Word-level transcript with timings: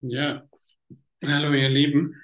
Ja, 0.00 0.42
hallo 1.24 1.54
ihr 1.54 1.68
Lieben. 1.70 2.14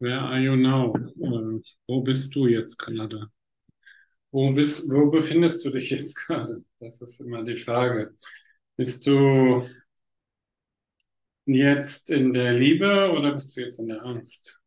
Where 0.00 0.18
are 0.18 0.40
you 0.40 0.56
now? 0.56 0.92
Äh, 0.96 1.60
wo 1.86 2.00
bist 2.02 2.34
du 2.34 2.46
jetzt 2.48 2.76
gerade? 2.78 3.30
Wo 4.32 4.52
bist, 4.52 4.88
wo 4.90 5.10
befindest 5.10 5.64
du 5.64 5.70
dich 5.70 5.90
jetzt 5.90 6.14
gerade? 6.14 6.64
Das 6.78 7.00
ist 7.02 7.20
immer 7.20 7.44
die 7.44 7.56
Frage. 7.56 8.14
Bist 8.76 9.06
du 9.06 9.66
jetzt 11.44 12.08
in 12.10 12.32
der 12.32 12.54
Liebe 12.54 13.10
oder 13.12 13.34
bist 13.34 13.54
du 13.56 13.60
jetzt 13.60 13.78
in 13.78 13.88
der 13.88 14.02
Angst? 14.04 14.58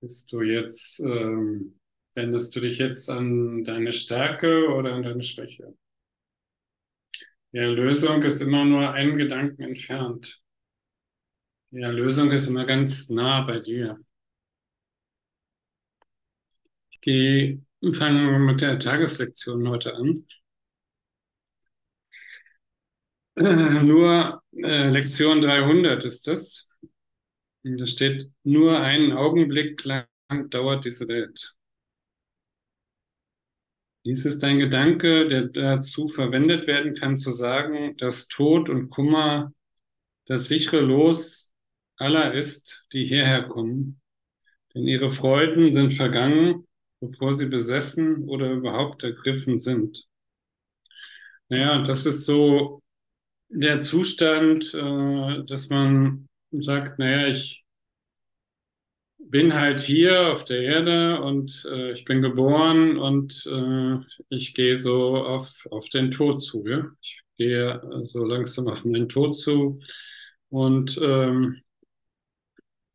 Bist 0.00 0.32
du 0.32 0.42
jetzt, 0.42 0.98
ähm, 1.00 1.78
wendest 2.14 2.54
du 2.56 2.60
dich 2.60 2.78
jetzt 2.78 3.08
an 3.10 3.62
deine 3.64 3.92
Stärke 3.92 4.68
oder 4.74 4.94
an 4.94 5.02
deine 5.04 5.22
Schwäche? 5.24 5.74
Die 7.52 7.58
Erlösung 7.58 8.22
ist 8.22 8.40
immer 8.40 8.64
nur 8.64 8.92
einen 8.92 9.16
Gedanken 9.16 9.62
entfernt. 9.62 10.40
Die 11.70 11.80
Erlösung 11.80 12.30
ist 12.30 12.46
immer 12.48 12.64
ganz 12.66 13.08
nah 13.10 13.42
bei 13.42 13.58
dir. 13.60 13.98
Ich 16.90 17.00
gehe, 17.00 17.62
fangen 17.92 18.44
mit 18.44 18.60
der 18.60 18.78
Tageslektion 18.78 19.68
heute 19.68 19.94
an. 19.94 20.26
Äh, 23.36 23.82
nur 23.82 24.42
äh, 24.52 24.88
Lektion 24.90 25.40
300 25.40 26.04
ist 26.04 26.26
das. 26.26 26.68
Da 27.62 27.86
steht, 27.86 28.30
nur 28.44 28.80
einen 28.80 29.12
Augenblick 29.12 29.84
lang 29.84 30.06
dauert 30.50 30.84
diese 30.84 31.06
Welt. 31.08 31.57
Dies 34.04 34.24
ist 34.24 34.42
ein 34.44 34.58
Gedanke, 34.58 35.26
der 35.26 35.46
dazu 35.48 36.08
verwendet 36.08 36.66
werden 36.66 36.94
kann, 36.94 37.18
zu 37.18 37.32
sagen, 37.32 37.96
dass 37.96 38.28
Tod 38.28 38.68
und 38.70 38.90
Kummer 38.90 39.52
das 40.26 40.48
sichere 40.48 40.80
Los 40.80 41.52
aller 41.96 42.34
ist, 42.34 42.86
die 42.92 43.04
hierher 43.04 43.44
kommen. 43.44 44.00
Denn 44.74 44.86
ihre 44.86 45.10
Freuden 45.10 45.72
sind 45.72 45.92
vergangen, 45.92 46.66
bevor 47.00 47.34
sie 47.34 47.46
besessen 47.46 48.28
oder 48.28 48.52
überhaupt 48.52 49.02
ergriffen 49.02 49.60
sind. 49.60 50.06
Naja, 51.48 51.82
das 51.82 52.06
ist 52.06 52.24
so 52.24 52.82
der 53.48 53.80
Zustand, 53.80 54.74
äh, 54.74 55.44
dass 55.44 55.70
man 55.70 56.28
sagt, 56.50 56.98
naja, 56.98 57.26
ich 57.26 57.64
bin 59.30 59.54
halt 59.54 59.80
hier 59.80 60.28
auf 60.28 60.44
der 60.44 60.62
Erde 60.62 61.20
und 61.20 61.66
äh, 61.70 61.92
ich 61.92 62.04
bin 62.04 62.22
geboren 62.22 62.98
und 62.98 63.46
äh, 63.46 63.98
ich 64.30 64.54
gehe 64.54 64.76
so 64.76 65.16
auf, 65.16 65.66
auf 65.70 65.88
den 65.90 66.10
Tod 66.10 66.42
zu. 66.42 66.66
Ja? 66.66 66.86
Ich 67.02 67.20
gehe 67.36 67.80
so 68.04 68.24
langsam 68.24 68.68
auf 68.68 68.84
meinen 68.84 69.08
Tod 69.08 69.38
zu 69.38 69.80
und 70.48 70.98
ähm, 71.02 71.62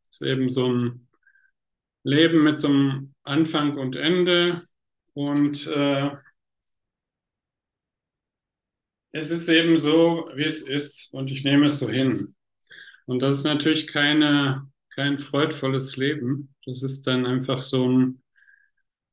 ist 0.09 0.21
eben 0.21 0.49
so 0.49 0.67
ein 0.67 1.07
Leben 2.03 2.43
mit 2.43 2.59
so 2.59 2.67
einem 2.67 3.13
Anfang 3.23 3.77
und 3.77 3.95
Ende 3.95 4.63
und 5.13 5.67
äh, 5.67 6.11
es 9.11 9.29
ist 9.29 9.47
eben 9.47 9.77
so, 9.77 10.29
wie 10.35 10.43
es 10.43 10.61
ist 10.67 11.13
und 11.13 11.31
ich 11.31 11.43
nehme 11.43 11.67
es 11.67 11.79
so 11.79 11.89
hin. 11.89 12.35
Und 13.05 13.19
das 13.19 13.37
ist 13.37 13.43
natürlich 13.43 13.87
keine 13.87 14.72
kein 14.95 15.17
freudvolles 15.17 15.97
Leben. 15.97 16.53
Das 16.65 16.83
ist 16.83 17.07
dann 17.07 17.25
einfach 17.25 17.59
so 17.59 17.87
ein 17.87 18.21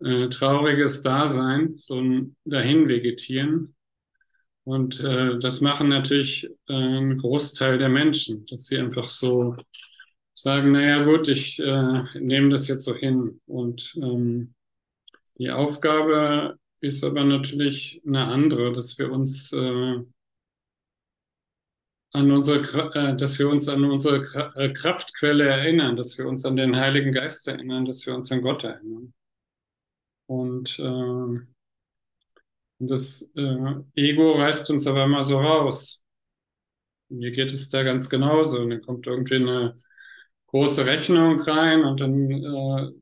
äh, 0.00 0.28
trauriges 0.28 1.02
Dasein, 1.02 1.76
so 1.76 2.00
ein 2.00 2.36
Dahinvegetieren. 2.44 3.74
Und 4.64 5.00
äh, 5.00 5.38
das 5.38 5.60
machen 5.60 5.88
natürlich 5.88 6.48
äh, 6.68 6.72
ein 6.72 7.18
Großteil 7.18 7.78
der 7.78 7.88
Menschen, 7.88 8.46
dass 8.46 8.66
sie 8.66 8.78
einfach 8.78 9.08
so 9.08 9.56
sagen, 10.34 10.72
naja 10.72 11.04
gut, 11.04 11.28
ich 11.28 11.58
äh, 11.60 12.02
nehme 12.18 12.50
das 12.50 12.68
jetzt 12.68 12.84
so 12.84 12.94
hin. 12.94 13.40
Und 13.46 13.94
ähm, 13.96 14.54
die 15.38 15.50
Aufgabe 15.50 16.58
ist 16.80 17.04
aber 17.04 17.24
natürlich 17.24 18.00
eine 18.06 18.26
andere, 18.26 18.72
dass 18.72 18.98
wir 18.98 19.10
uns 19.10 19.52
äh, 19.52 19.98
an 22.12 22.30
unsere, 22.30 22.60
äh, 22.94 23.16
dass 23.16 23.38
wir 23.38 23.48
uns 23.48 23.68
an 23.68 23.84
unsere 23.84 24.22
äh, 24.56 24.72
Kraftquelle 24.72 25.48
erinnern, 25.48 25.96
dass 25.96 26.18
wir 26.18 26.26
uns 26.26 26.44
an 26.44 26.56
den 26.56 26.76
Heiligen 26.76 27.12
Geist 27.12 27.46
erinnern, 27.48 27.84
dass 27.84 28.06
wir 28.06 28.14
uns 28.14 28.32
an 28.32 28.42
Gott 28.42 28.64
erinnern. 28.64 29.12
Und 30.26 30.78
äh, 30.78 31.46
das 32.78 33.30
äh, 33.36 33.74
Ego 33.94 34.32
reißt 34.32 34.70
uns 34.70 34.86
aber 34.86 35.04
immer 35.04 35.22
so 35.22 35.38
raus. 35.38 36.02
Mir 37.08 37.30
geht 37.32 37.52
es 37.52 37.70
da 37.70 37.82
ganz 37.82 38.08
genauso. 38.08 38.60
Und 38.62 38.70
dann 38.70 38.82
kommt 38.82 39.06
irgendwie 39.06 39.36
eine 39.36 39.76
große 40.46 40.86
Rechnung 40.86 41.40
rein 41.40 41.84
und 41.84 42.00
dann 42.00 42.92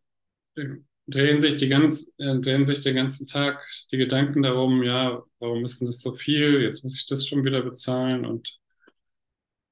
äh, 0.56 0.64
drehen 1.06 1.38
sich 1.38 1.56
die 1.56 1.68
ganz, 1.68 2.12
äh, 2.18 2.38
drehen 2.40 2.64
sich 2.64 2.80
den 2.80 2.96
ganzen 2.96 3.26
Tag 3.26 3.66
die 3.90 3.96
Gedanken 3.96 4.42
darum, 4.42 4.82
ja, 4.82 5.22
warum 5.38 5.64
ist 5.64 5.80
denn 5.80 5.86
das 5.86 6.00
so 6.00 6.14
viel? 6.14 6.62
Jetzt 6.62 6.84
muss 6.84 6.96
ich 6.96 7.06
das 7.06 7.26
schon 7.26 7.44
wieder 7.44 7.62
bezahlen 7.62 8.26
und 8.26 8.57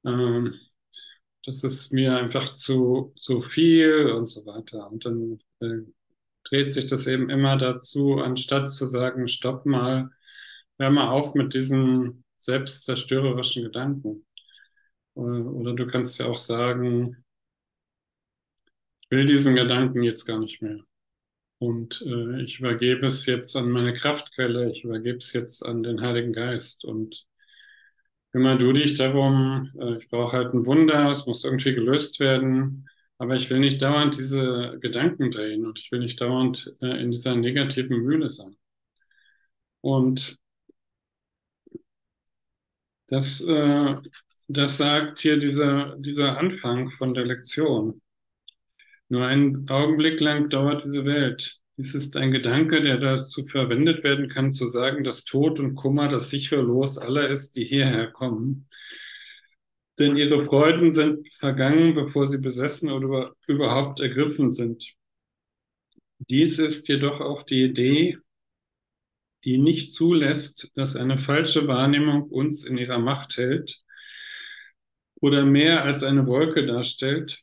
ähm, 0.06 0.54
das 1.44 1.62
ist 1.64 1.92
mir 1.92 2.16
einfach 2.16 2.52
zu, 2.54 3.14
zu 3.20 3.40
viel 3.40 4.10
und 4.10 4.28
so 4.28 4.44
weiter. 4.46 4.90
Und 4.90 5.04
dann 5.04 5.38
äh, 5.60 5.84
dreht 6.44 6.72
sich 6.72 6.86
das 6.86 7.06
eben 7.06 7.30
immer 7.30 7.56
dazu, 7.56 8.16
anstatt 8.16 8.70
zu 8.70 8.86
sagen, 8.86 9.28
stopp 9.28 9.66
mal, 9.66 10.10
hör 10.78 10.90
mal 10.90 11.08
auf 11.08 11.34
mit 11.34 11.54
diesen 11.54 12.24
selbstzerstörerischen 12.38 13.64
Gedanken. 13.64 14.26
Oder, 15.14 15.46
oder 15.46 15.74
du 15.74 15.86
kannst 15.86 16.18
ja 16.18 16.26
auch 16.26 16.38
sagen, 16.38 17.24
ich 19.02 19.10
will 19.10 19.26
diesen 19.26 19.54
Gedanken 19.54 20.02
jetzt 20.02 20.26
gar 20.26 20.38
nicht 20.38 20.62
mehr. 20.62 20.80
Und 21.58 22.02
äh, 22.02 22.42
ich 22.42 22.58
übergebe 22.58 23.06
es 23.06 23.24
jetzt 23.26 23.56
an 23.56 23.70
meine 23.70 23.94
Kraftquelle, 23.94 24.70
ich 24.70 24.84
übergebe 24.84 25.18
es 25.18 25.32
jetzt 25.32 25.64
an 25.64 25.82
den 25.82 26.00
Heiligen 26.00 26.32
Geist 26.32 26.84
und 26.84 27.26
kümmere 28.32 28.58
du 28.58 28.72
dich 28.72 28.94
darum, 28.94 29.70
äh, 29.80 29.96
ich 29.98 30.08
brauche 30.08 30.36
halt 30.36 30.54
ein 30.54 30.66
Wunder, 30.66 31.10
es 31.10 31.26
muss 31.26 31.44
irgendwie 31.44 31.74
gelöst 31.74 32.20
werden, 32.20 32.88
aber 33.18 33.34
ich 33.36 33.48
will 33.50 33.60
nicht 33.60 33.80
dauernd 33.82 34.16
diese 34.16 34.78
Gedanken 34.80 35.30
drehen 35.30 35.66
und 35.66 35.78
ich 35.78 35.90
will 35.92 36.00
nicht 36.00 36.20
dauernd 36.20 36.74
äh, 36.82 37.02
in 37.02 37.10
dieser 37.10 37.34
negativen 37.36 37.98
Mühle 38.02 38.30
sein. 38.30 38.56
Und 39.80 40.36
das, 43.08 43.40
äh, 43.42 43.96
das 44.48 44.78
sagt 44.78 45.20
hier 45.20 45.38
dieser, 45.38 45.96
dieser 45.98 46.38
Anfang 46.38 46.90
von 46.90 47.14
der 47.14 47.24
Lektion. 47.24 48.02
Nur 49.08 49.26
einen 49.26 49.68
Augenblick 49.68 50.20
lang 50.20 50.48
dauert 50.50 50.84
diese 50.84 51.04
Welt. 51.04 51.60
Dies 51.78 51.94
ist 51.94 52.16
ein 52.16 52.32
Gedanke, 52.32 52.80
der 52.80 52.96
dazu 52.96 53.46
verwendet 53.46 54.02
werden 54.02 54.28
kann, 54.28 54.52
zu 54.52 54.68
sagen, 54.68 55.04
dass 55.04 55.24
Tod 55.24 55.60
und 55.60 55.74
Kummer 55.74 56.08
das 56.08 56.30
sichere 56.30 56.62
Los 56.62 56.96
aller 56.96 57.28
ist, 57.28 57.54
die 57.56 57.64
hierher 57.64 58.10
kommen. 58.10 58.68
Denn 59.98 60.16
ihre 60.16 60.44
Freuden 60.44 60.94
sind 60.94 61.30
vergangen, 61.34 61.94
bevor 61.94 62.26
sie 62.26 62.40
besessen 62.40 62.90
oder 62.90 63.34
überhaupt 63.46 64.00
ergriffen 64.00 64.52
sind. 64.52 64.94
Dies 66.18 66.58
ist 66.58 66.88
jedoch 66.88 67.20
auch 67.20 67.42
die 67.42 67.64
Idee, 67.64 68.18
die 69.44 69.58
nicht 69.58 69.92
zulässt, 69.92 70.70
dass 70.74 70.96
eine 70.96 71.18
falsche 71.18 71.68
Wahrnehmung 71.68 72.22
uns 72.22 72.64
in 72.64 72.78
ihrer 72.78 72.98
Macht 72.98 73.36
hält 73.36 73.82
oder 75.20 75.44
mehr 75.44 75.84
als 75.84 76.02
eine 76.02 76.26
Wolke 76.26 76.64
darstellt, 76.66 77.42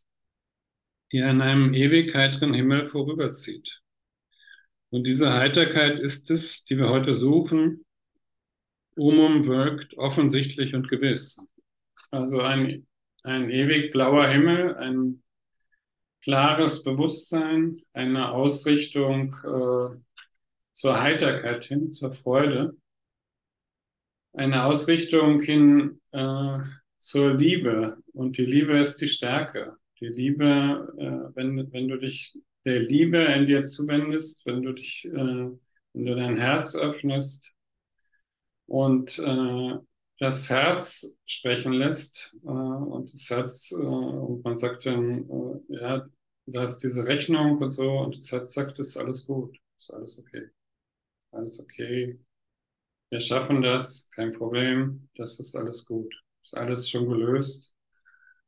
die 1.11 1.21
an 1.21 1.41
einem 1.41 1.73
ewig 1.75 2.15
heiteren 2.15 2.53
Himmel 2.53 2.85
vorüberzieht. 2.85 3.82
Und 4.93 5.07
diese 5.07 5.33
Heiterkeit 5.33 5.99
ist 5.99 6.29
es, 6.29 6.65
die 6.65 6.77
wir 6.77 6.89
heute 6.89 7.15
suchen. 7.15 7.83
Umum 8.95 9.47
wirkt 9.47 9.97
offensichtlich 9.97 10.75
und 10.75 10.87
gewiss. 10.87 11.43
Also 12.11 12.41
ein, 12.41 12.85
ein 13.23 13.49
ewig 13.49 13.91
blauer 13.91 14.27
Himmel, 14.27 14.75
ein 14.75 15.23
klares 16.21 16.83
Bewusstsein, 16.83 17.81
eine 17.93 18.33
Ausrichtung 18.33 19.35
äh, 19.43 19.97
zur 20.73 21.01
Heiterkeit 21.01 21.65
hin, 21.65 21.91
zur 21.91 22.11
Freude, 22.11 22.77
eine 24.33 24.65
Ausrichtung 24.65 25.41
hin 25.41 26.01
äh, 26.11 26.59
zur 26.99 27.33
Liebe. 27.33 27.97
Und 28.13 28.37
die 28.37 28.45
Liebe 28.45 28.77
ist 28.77 29.01
die 29.01 29.07
Stärke. 29.07 29.75
Die 29.99 30.09
Liebe, 30.09 30.93
äh, 30.99 31.35
wenn, 31.35 31.73
wenn 31.73 31.87
du 31.87 31.97
dich 31.97 32.37
der 32.65 32.79
Liebe 32.81 33.17
in 33.19 33.45
dir 33.45 33.63
zuwendest, 33.63 34.45
wenn 34.45 34.61
du 34.63 34.73
dich, 34.73 35.05
äh, 35.05 35.13
wenn 35.13 36.05
du 36.05 36.15
dein 36.15 36.37
Herz 36.37 36.75
öffnest 36.75 37.53
und 38.67 39.19
äh, 39.19 39.77
das 40.19 40.49
Herz 40.49 41.15
sprechen 41.25 41.73
lässt 41.73 42.35
äh, 42.43 42.47
und 42.47 43.13
das 43.13 43.29
Herz 43.29 43.71
äh, 43.71 43.75
und 43.75 44.43
man 44.43 44.57
sagt 44.57 44.85
dann, 44.85 45.29
äh, 45.69 45.75
ja, 45.75 46.05
da 46.45 46.63
ist 46.63 46.79
diese 46.79 47.05
Rechnung 47.05 47.57
und 47.59 47.71
so 47.71 47.89
und 47.99 48.15
das 48.17 48.31
Herz 48.31 48.53
sagt, 48.53 48.79
ist 48.79 48.97
alles 48.97 49.25
gut, 49.25 49.57
ist 49.77 49.91
alles 49.93 50.19
okay, 50.19 50.49
alles 51.31 51.59
okay, 51.61 52.19
wir 53.09 53.21
schaffen 53.21 53.61
das, 53.61 54.09
kein 54.15 54.33
Problem, 54.33 55.09
das 55.15 55.39
ist 55.39 55.55
alles 55.55 55.85
gut. 55.85 56.13
Ist 56.43 56.55
alles 56.57 56.89
schon 56.89 57.07
gelöst. 57.07 57.73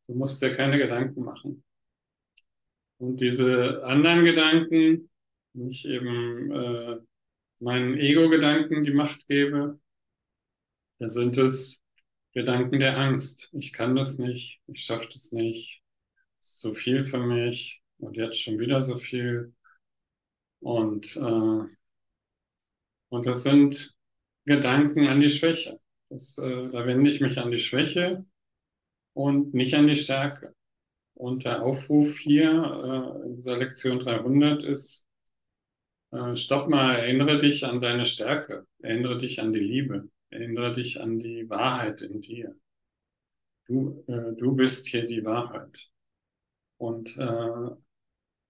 Du 0.08 0.16
musst 0.16 0.42
dir 0.42 0.54
keine 0.54 0.78
Gedanken 0.78 1.24
machen. 1.24 1.64
Und 2.98 3.20
diese 3.22 3.84
anderen 3.84 4.24
Gedanken, 4.24 5.10
nicht 5.54 5.86
eben 5.86 6.52
äh, 6.52 6.98
meinen 7.60 7.98
Ego-Gedanken 7.98 8.84
die 8.84 8.94
Macht 8.94 9.28
gebe, 9.28 9.80
da 11.00 11.10
sind 11.10 11.38
es 11.38 11.80
Gedanken 12.34 12.80
der 12.80 12.98
Angst. 12.98 13.50
Ich 13.54 13.74
kann 13.74 13.96
das 13.96 14.18
nicht, 14.18 14.62
ich 14.68 14.84
schaffe 14.84 15.08
das 15.12 15.32
nicht, 15.32 15.82
ist 16.42 16.60
so 16.60 16.74
viel 16.74 17.04
für 17.04 17.20
mich 17.20 17.82
und 17.98 18.18
jetzt 18.18 18.42
schon 18.42 18.60
wieder 18.60 18.82
so 18.82 18.98
viel. 18.98 19.54
Und, 20.60 21.16
äh, 21.16 21.76
und 23.10 23.26
das 23.26 23.44
sind 23.44 23.96
Gedanken 24.46 25.08
an 25.08 25.20
die 25.20 25.30
Schwäche. 25.30 25.80
Das, 26.10 26.38
äh, 26.38 26.70
da 26.72 26.86
wende 26.86 27.10
ich 27.10 27.22
mich 27.22 27.38
an 27.40 27.52
die 27.52 27.60
Schwäche 27.60 28.26
und 29.14 29.54
nicht 29.54 29.74
an 29.74 29.88
die 29.88 29.96
Stärke. 29.96 30.56
Und 31.16 31.46
der 31.46 31.64
Aufruf 31.64 32.20
hier 32.20 32.52
äh, 33.24 33.26
in 33.28 33.36
dieser 33.38 33.58
Lektion 33.58 34.00
300 34.00 34.64
ist, 34.64 35.08
äh, 36.12 36.36
stopp 36.36 36.70
mal, 36.70 36.96
erinnere 36.96 37.40
dich 37.40 37.66
an 37.66 37.82
deine 37.82 38.06
Stärke, 38.06 38.68
erinnere 38.80 39.18
dich 39.18 39.40
an 39.42 39.54
die 39.54 39.62
Liebe, 39.62 40.10
erinnere 40.30 40.74
dich 40.74 41.00
an 41.02 41.18
die 41.20 41.50
Wahrheit 41.50 42.02
in 42.02 42.22
dir. 42.22 42.56
Du, 43.66 44.04
äh, 44.08 44.36
du 44.38 44.56
bist 44.56 44.88
hier 44.88 45.08
die 45.08 45.24
Wahrheit. 45.24 45.90
Und 46.78 47.16
äh, 47.18 47.70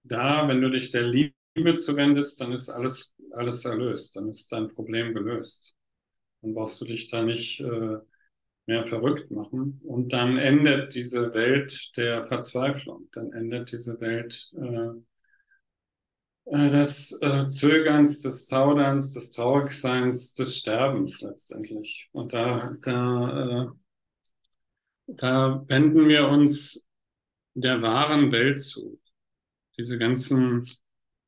da, 0.04 0.48
wenn 0.48 0.62
du 0.62 0.70
dich 0.70 0.90
der 0.90 1.04
Liebe 1.04 1.76
zuwendest, 1.76 2.42
dann 2.42 2.52
ist 2.52 2.70
alles, 2.70 3.16
alles 3.32 3.64
erlöst, 3.64 4.16
dann 4.16 4.28
ist 4.30 4.52
dein 4.52 4.70
Problem 4.70 5.14
gelöst. 5.14 5.76
Dann 6.42 6.56
brauchst 6.56 6.82
du 6.82 6.86
dich 6.86 7.08
da 7.12 7.22
nicht 7.22 7.60
äh, 7.62 7.98
mehr 8.66 8.84
verrückt 8.86 9.32
machen. 9.32 9.80
Und 9.84 10.14
dann 10.14 10.38
endet 10.38 10.96
diese 10.96 11.34
Welt 11.34 11.96
der 11.98 12.26
Verzweiflung, 12.28 13.08
dann 13.12 13.32
endet 13.32 13.72
diese 13.72 14.00
Welt 14.02 14.50
äh, 14.56 14.92
äh, 16.46 16.70
des 16.70 17.18
äh, 17.22 17.46
Zögerns, 17.46 18.22
des 18.22 18.46
Zauderns, 18.48 19.14
des 19.14 19.32
Traurigseins, 19.32 20.34
des 20.34 20.58
Sterbens 20.58 21.22
letztendlich. 21.22 22.10
Und 22.12 22.34
da, 22.34 22.72
da, 22.84 23.64
äh, 23.64 23.68
da 25.08 25.64
wenden 25.68 26.08
wir 26.08 26.28
uns 26.28 26.88
der 27.54 27.82
wahren 27.82 28.32
Welt 28.32 28.62
zu. 28.64 29.00
Diese 29.78 29.98
ganzen 29.98 30.66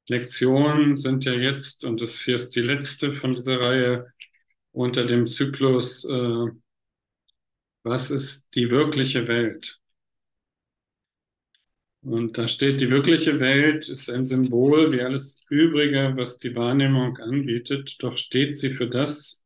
Lektionen 0.08 0.98
sind 0.98 1.26
ja 1.26 1.34
jetzt, 1.34 1.84
und 1.84 2.02
das 2.02 2.22
hier 2.22 2.36
ist 2.36 2.56
die 2.56 2.62
letzte 2.62 3.14
von 3.14 3.34
dieser 3.34 3.60
Reihe, 3.60 4.08
unter 4.72 5.06
dem 5.06 5.28
Zyklus 5.28 6.06
äh, 6.06 6.46
was 7.84 8.12
ist 8.12 8.48
die 8.56 8.70
wirkliche 8.70 9.28
Welt? 9.28 9.80
Und 12.02 12.38
da 12.38 12.48
steht, 12.48 12.80
die 12.80 12.90
wirkliche 12.90 13.40
Welt 13.40 13.90
ist 13.90 14.10
ein 14.10 14.26
Symbol 14.26 14.94
wie 14.94 15.02
alles 15.02 15.46
Übrige, 15.50 16.14
was 16.16 16.38
die 16.38 16.56
Wahrnehmung 16.56 17.18
anbietet, 17.18 17.98
doch 18.00 18.16
steht 18.16 18.58
sie 18.58 18.74
für 18.76 18.88
das, 18.88 19.44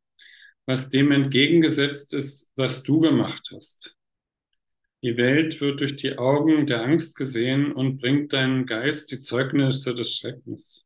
was 0.68 0.90
dem 0.90 1.12
entgegengesetzt 1.12 2.14
ist, 2.14 2.52
was 2.56 2.84
du 2.84 3.00
gemacht 3.00 3.50
hast. 3.52 3.96
Die 5.02 5.18
Welt 5.18 5.60
wird 5.60 5.80
durch 5.80 5.96
die 5.96 6.20
Augen 6.20 6.68
der 6.68 6.84
Angst 6.84 7.16
gesehen 7.16 7.72
und 7.72 7.98
bringt 7.98 8.34
deinem 8.34 8.68
Geist 8.68 9.12
die 9.12 9.22
Zeugnisse 9.22 9.96
des 9.96 10.16
Schreckens. 10.18 10.86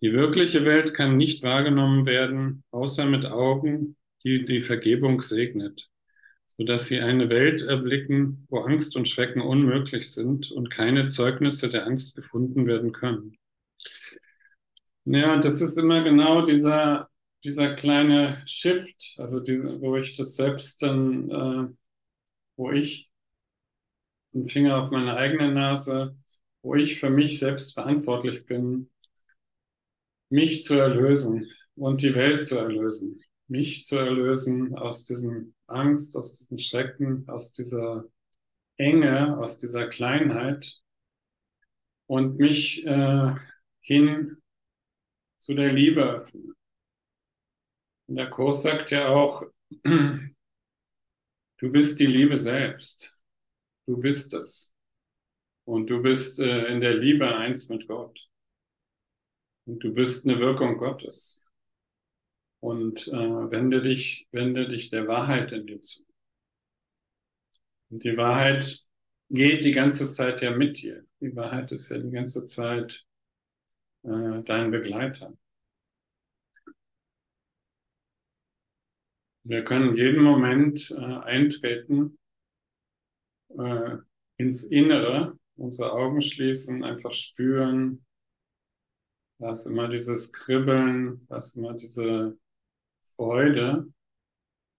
Die 0.00 0.12
wirkliche 0.12 0.64
Welt 0.64 0.92
kann 0.92 1.16
nicht 1.16 1.44
wahrgenommen 1.44 2.04
werden, 2.04 2.64
außer 2.72 3.06
mit 3.06 3.26
Augen, 3.26 3.96
die 4.24 4.44
die 4.44 4.60
Vergebung 4.60 5.20
segnet 5.20 5.88
sodass 6.56 6.86
sie 6.86 7.00
eine 7.00 7.28
Welt 7.28 7.62
erblicken, 7.62 8.46
wo 8.48 8.60
Angst 8.60 8.96
und 8.96 9.08
Schrecken 9.08 9.40
unmöglich 9.40 10.12
sind 10.12 10.50
und 10.52 10.70
keine 10.70 11.06
Zeugnisse 11.06 11.68
der 11.68 11.86
Angst 11.86 12.16
gefunden 12.16 12.66
werden 12.66 12.92
können. 12.92 13.36
Ja, 15.04 15.36
das 15.38 15.60
ist 15.60 15.76
immer 15.76 16.02
genau 16.02 16.42
dieser, 16.42 17.08
dieser 17.44 17.74
kleine 17.74 18.42
Shift, 18.46 19.16
also 19.18 19.40
diese, 19.40 19.80
wo 19.80 19.96
ich 19.96 20.16
das 20.16 20.36
selbst 20.36 20.82
dann, 20.82 21.30
äh, 21.30 21.74
wo 22.56 22.70
ich 22.72 23.10
einen 24.34 24.48
Finger 24.48 24.80
auf 24.82 24.90
meine 24.90 25.16
eigene 25.16 25.52
Nase, 25.52 26.16
wo 26.62 26.74
ich 26.74 26.98
für 26.98 27.10
mich 27.10 27.38
selbst 27.38 27.74
verantwortlich 27.74 28.46
bin, 28.46 28.90
mich 30.30 30.62
zu 30.62 30.74
erlösen 30.74 31.50
und 31.76 32.02
die 32.02 32.14
Welt 32.14 32.44
zu 32.44 32.58
erlösen, 32.58 33.20
mich 33.48 33.84
zu 33.84 33.96
erlösen 33.96 34.74
aus 34.74 35.04
diesem 35.04 35.54
Angst, 35.66 36.16
aus 36.16 36.38
diesem 36.38 36.58
Schrecken, 36.58 37.28
aus 37.28 37.52
dieser 37.52 38.04
Enge, 38.76 39.38
aus 39.38 39.58
dieser 39.58 39.88
Kleinheit 39.88 40.80
und 42.06 42.36
mich 42.38 42.84
äh, 42.86 43.34
hin 43.80 44.42
zu 45.38 45.54
der 45.54 45.72
Liebe 45.72 46.02
öffnen. 46.02 46.54
Und 48.06 48.16
der 48.16 48.30
Kurs 48.30 48.62
sagt 48.62 48.90
ja 48.90 49.08
auch, 49.08 49.44
du 49.84 50.32
bist 51.58 52.00
die 52.00 52.06
Liebe 52.06 52.36
selbst. 52.36 53.18
Du 53.86 53.98
bist 53.98 54.34
es. 54.34 54.74
Und 55.64 55.88
du 55.88 56.02
bist 56.02 56.38
äh, 56.38 56.66
in 56.66 56.80
der 56.80 56.94
Liebe 56.94 57.36
eins 57.36 57.68
mit 57.68 57.86
Gott. 57.86 58.28
Und 59.66 59.82
du 59.82 59.94
bist 59.94 60.26
eine 60.26 60.38
Wirkung 60.38 60.76
Gottes 60.76 61.43
und 62.64 63.08
äh, 63.08 63.50
wende 63.50 63.82
dich, 63.82 64.26
wende 64.32 64.66
dich 64.66 64.88
der 64.88 65.06
Wahrheit 65.06 65.52
in 65.52 65.66
dir 65.66 65.82
zu. 65.82 66.02
Und 67.90 68.04
die 68.04 68.16
Wahrheit 68.16 68.80
geht 69.28 69.64
die 69.64 69.72
ganze 69.72 70.10
Zeit 70.10 70.40
ja 70.40 70.50
mit 70.50 70.80
dir. 70.80 71.04
Die 71.20 71.36
Wahrheit 71.36 71.72
ist 71.72 71.90
ja 71.90 71.98
die 71.98 72.10
ganze 72.10 72.46
Zeit 72.46 73.04
äh, 74.04 74.42
dein 74.44 74.70
Begleiter. 74.70 75.34
Wir 79.42 79.62
können 79.62 79.94
jeden 79.94 80.22
Moment 80.22 80.90
äh, 80.90 80.94
eintreten 80.94 82.18
äh, 83.58 83.98
ins 84.38 84.64
Innere, 84.64 85.38
unsere 85.56 85.92
Augen 85.92 86.22
schließen, 86.22 86.82
einfach 86.82 87.12
spüren. 87.12 88.06
Da 89.38 89.50
ist 89.50 89.66
immer 89.66 89.88
dieses 89.88 90.32
Kribbeln, 90.32 91.26
da 91.28 91.36
ist 91.36 91.58
immer 91.58 91.74
diese 91.74 92.38
Freude, 93.16 93.86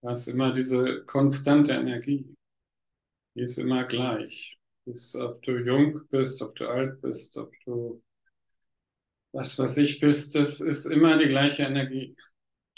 da 0.02 0.12
ist 0.12 0.28
immer 0.28 0.52
diese 0.52 1.04
konstante 1.06 1.72
Energie. 1.72 2.36
Die 3.34 3.42
ist 3.42 3.58
immer 3.58 3.84
gleich. 3.84 4.58
Ist, 4.84 5.16
ob 5.16 5.42
du 5.42 5.58
jung 5.58 6.00
bist, 6.10 6.42
ob 6.42 6.54
du 6.56 6.68
alt 6.68 7.00
bist, 7.00 7.36
ob 7.36 7.52
du 7.64 8.02
was 9.36 9.58
weiß 9.58 9.76
ich 9.78 10.00
bist, 10.00 10.34
das 10.34 10.60
ist 10.62 10.86
immer 10.86 11.18
die 11.18 11.28
gleiche 11.28 11.64
Energie. 11.64 12.16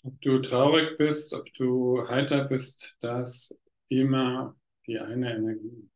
Ob 0.03 0.21
du 0.21 0.41
traurig 0.41 0.99
bist, 0.99 1.33
ob 1.33 1.53
du 1.55 2.07
heiter 2.09 2.45
bist, 2.45 2.97
das 3.01 3.53
ist 3.53 3.61
immer 3.89 4.57
die 4.87 4.99
eine 4.99 5.37
Energie. 5.37 5.89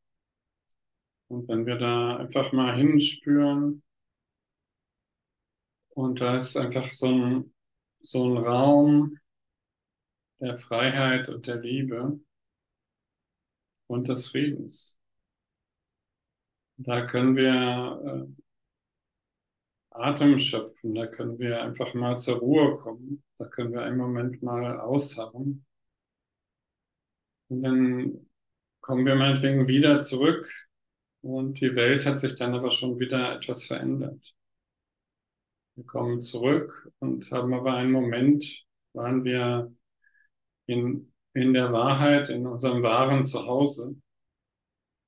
Und 1.26 1.48
wenn 1.48 1.66
wir 1.66 1.78
da 1.78 2.16
einfach 2.16 2.52
mal 2.52 2.76
hinspüren, 2.76 3.82
und 5.94 6.20
da 6.20 6.36
ist 6.36 6.56
einfach 6.56 6.92
so 6.92 7.06
ein, 7.06 7.54
so 8.00 8.24
ein 8.24 8.36
Raum, 8.38 9.18
der 10.42 10.56
Freiheit 10.56 11.28
und 11.28 11.46
der 11.46 11.56
Liebe 11.56 12.18
und 13.86 14.08
des 14.08 14.28
Friedens. 14.28 14.98
Da 16.76 17.06
können 17.06 17.36
wir 17.36 18.02
äh, 18.04 18.42
Atem 19.90 20.38
schöpfen, 20.38 20.94
da 20.94 21.06
können 21.06 21.38
wir 21.38 21.62
einfach 21.62 21.94
mal 21.94 22.16
zur 22.18 22.38
Ruhe 22.38 22.74
kommen, 22.76 23.22
da 23.38 23.46
können 23.46 23.72
wir 23.72 23.82
einen 23.82 23.98
Moment 23.98 24.42
mal 24.42 24.80
ausharren. 24.80 25.64
Und 27.48 27.62
dann 27.62 28.26
kommen 28.80 29.06
wir 29.06 29.14
meinetwegen 29.14 29.68
wieder 29.68 29.98
zurück 29.98 30.50
und 31.20 31.60
die 31.60 31.76
Welt 31.76 32.04
hat 32.04 32.16
sich 32.18 32.34
dann 32.34 32.54
aber 32.54 32.72
schon 32.72 32.98
wieder 32.98 33.36
etwas 33.36 33.66
verändert. 33.66 34.34
Wir 35.76 35.84
kommen 35.84 36.20
zurück 36.20 36.90
und 36.98 37.30
haben 37.30 37.54
aber 37.54 37.74
einen 37.74 37.92
Moment, 37.92 38.64
waren 38.92 39.24
wir 39.24 39.72
in, 40.66 41.12
in 41.34 41.52
der 41.52 41.72
Wahrheit, 41.72 42.28
in 42.28 42.46
unserem 42.46 42.82
wahren 42.82 43.24
Zuhause 43.24 43.96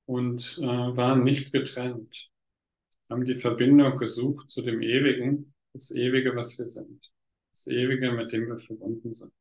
und 0.05 0.57
äh, 0.59 0.65
waren 0.65 1.23
nicht 1.23 1.51
getrennt, 1.53 2.29
haben 3.09 3.25
die 3.25 3.35
Verbindung 3.35 3.97
gesucht 3.97 4.49
zu 4.51 4.61
dem 4.61 4.81
Ewigen, 4.81 5.53
das 5.73 5.91
Ewige, 5.91 6.35
was 6.35 6.57
wir 6.57 6.67
sind, 6.67 7.11
das 7.53 7.67
Ewige, 7.67 8.11
mit 8.11 8.31
dem 8.31 8.47
wir 8.47 8.59
verbunden 8.59 9.13
sind. 9.13 9.33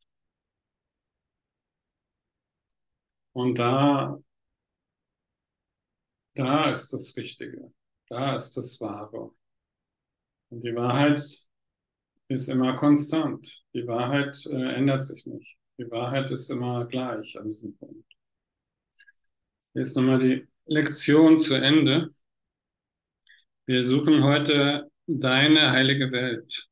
Und 3.33 3.59
da, 3.59 4.19
da 6.35 6.71
ist 6.71 6.93
das 6.93 7.17
Richtige, 7.17 7.73
da 8.09 8.35
ist 8.35 8.57
das 8.57 8.81
Wahre. 8.81 9.33
Und 10.51 10.63
die 10.65 10.75
Wahrheit 10.75 11.21
ist 12.29 12.49
immer 12.49 12.77
konstant. 12.77 13.63
Die 13.75 13.87
Wahrheit 13.87 14.47
äh, 14.47 14.75
ändert 14.75 15.05
sich 15.05 15.27
nicht. 15.27 15.57
Die 15.79 15.91
Wahrheit 15.91 16.31
ist 16.31 16.51
immer 16.51 16.85
gleich 16.85 17.37
an 17.39 17.49
diesem 17.49 17.77
Punkt. 17.77 18.07
Hier 19.73 19.83
ist 19.83 19.97
nochmal 19.97 20.21
die 20.21 20.47
Lektion 20.67 21.41
zu 21.41 21.55
Ende. 21.55 22.15
Wir 23.67 23.83
suchen 23.85 24.23
heute 24.23 24.89
deine 25.07 25.73
heilige 25.73 26.13
Welt. 26.13 26.69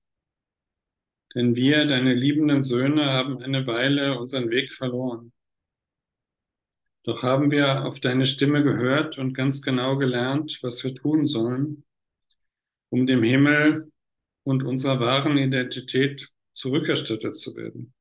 Denn 1.34 1.56
wir, 1.56 1.86
deine 1.86 2.14
liebenden 2.14 2.62
Söhne, 2.62 3.06
haben 3.06 3.42
eine 3.42 3.66
Weile 3.66 4.18
unseren 4.18 4.50
Weg 4.50 4.72
verloren. 4.72 5.32
Doch 7.02 7.24
haben 7.24 7.50
wir 7.50 7.84
auf 7.84 7.98
deine 7.98 8.28
Stimme 8.28 8.62
gehört 8.62 9.18
und 9.18 9.32
ganz 9.34 9.62
genau 9.62 9.96
gelernt, 9.96 10.60
was 10.62 10.84
wir 10.84 10.94
tun 10.94 11.26
sollen, 11.26 11.84
um 12.90 13.06
dem 13.08 13.24
Himmel 13.24 13.90
und 14.44 14.62
unserer 14.62 15.00
wahren 15.00 15.38
Identität 15.38 16.28
zurückerstattet 16.52 17.36
zu 17.36 17.56
werden. 17.56 17.92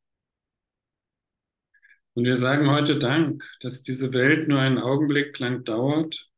Und 2.21 2.27
wir 2.27 2.37
sagen 2.37 2.69
heute 2.69 2.99
Dank, 2.99 3.43
dass 3.61 3.81
diese 3.81 4.13
Welt 4.13 4.47
nur 4.47 4.59
einen 4.59 4.77
Augenblick 4.77 5.39
lang 5.39 5.63
dauert. 5.63 6.29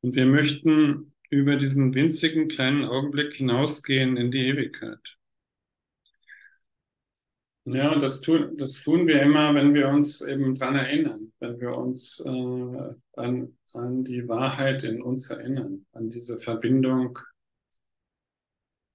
Und 0.00 0.16
wir 0.16 0.26
möchten 0.26 1.14
über 1.30 1.54
diesen 1.54 1.94
winzigen 1.94 2.48
kleinen 2.48 2.84
Augenblick 2.84 3.34
hinausgehen 3.34 4.16
in 4.16 4.32
die 4.32 4.48
Ewigkeit. 4.48 5.16
Ja, 7.64 7.92
und 7.92 8.02
das 8.02 8.22
tun, 8.22 8.56
das 8.56 8.82
tun 8.82 9.06
wir 9.06 9.22
immer, 9.22 9.54
wenn 9.54 9.72
wir 9.72 9.86
uns 9.86 10.20
eben 10.20 10.56
dran 10.56 10.74
erinnern, 10.74 11.32
wenn 11.38 11.60
wir 11.60 11.76
uns 11.76 12.18
äh, 12.18 12.94
an, 13.20 13.56
an 13.74 14.02
die 14.02 14.26
Wahrheit 14.26 14.82
in 14.82 15.00
uns 15.00 15.30
erinnern, 15.30 15.86
an 15.92 16.10
diese 16.10 16.38
Verbindung 16.38 17.20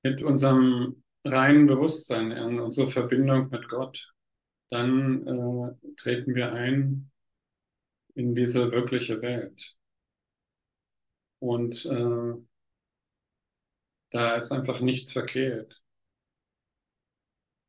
mit 0.03 0.21
unserem 0.21 1.01
reinen 1.23 1.65
Bewusstsein, 1.65 2.33
an 2.33 2.59
unsere 2.59 2.87
Verbindung 2.87 3.49
mit 3.49 3.69
Gott. 3.69 4.12
Dann 4.73 5.27
äh, 5.27 5.93
treten 5.97 6.33
wir 6.33 6.51
ein 6.51 7.11
in 8.15 8.33
diese 8.33 8.71
wirkliche 8.71 9.21
Welt. 9.21 9.75
Und 11.37 11.85
äh, 11.85 12.33
da 14.09 14.35
ist 14.35 14.51
einfach 14.51 14.79
nichts 14.81 15.11
verkehrt. 15.11 15.79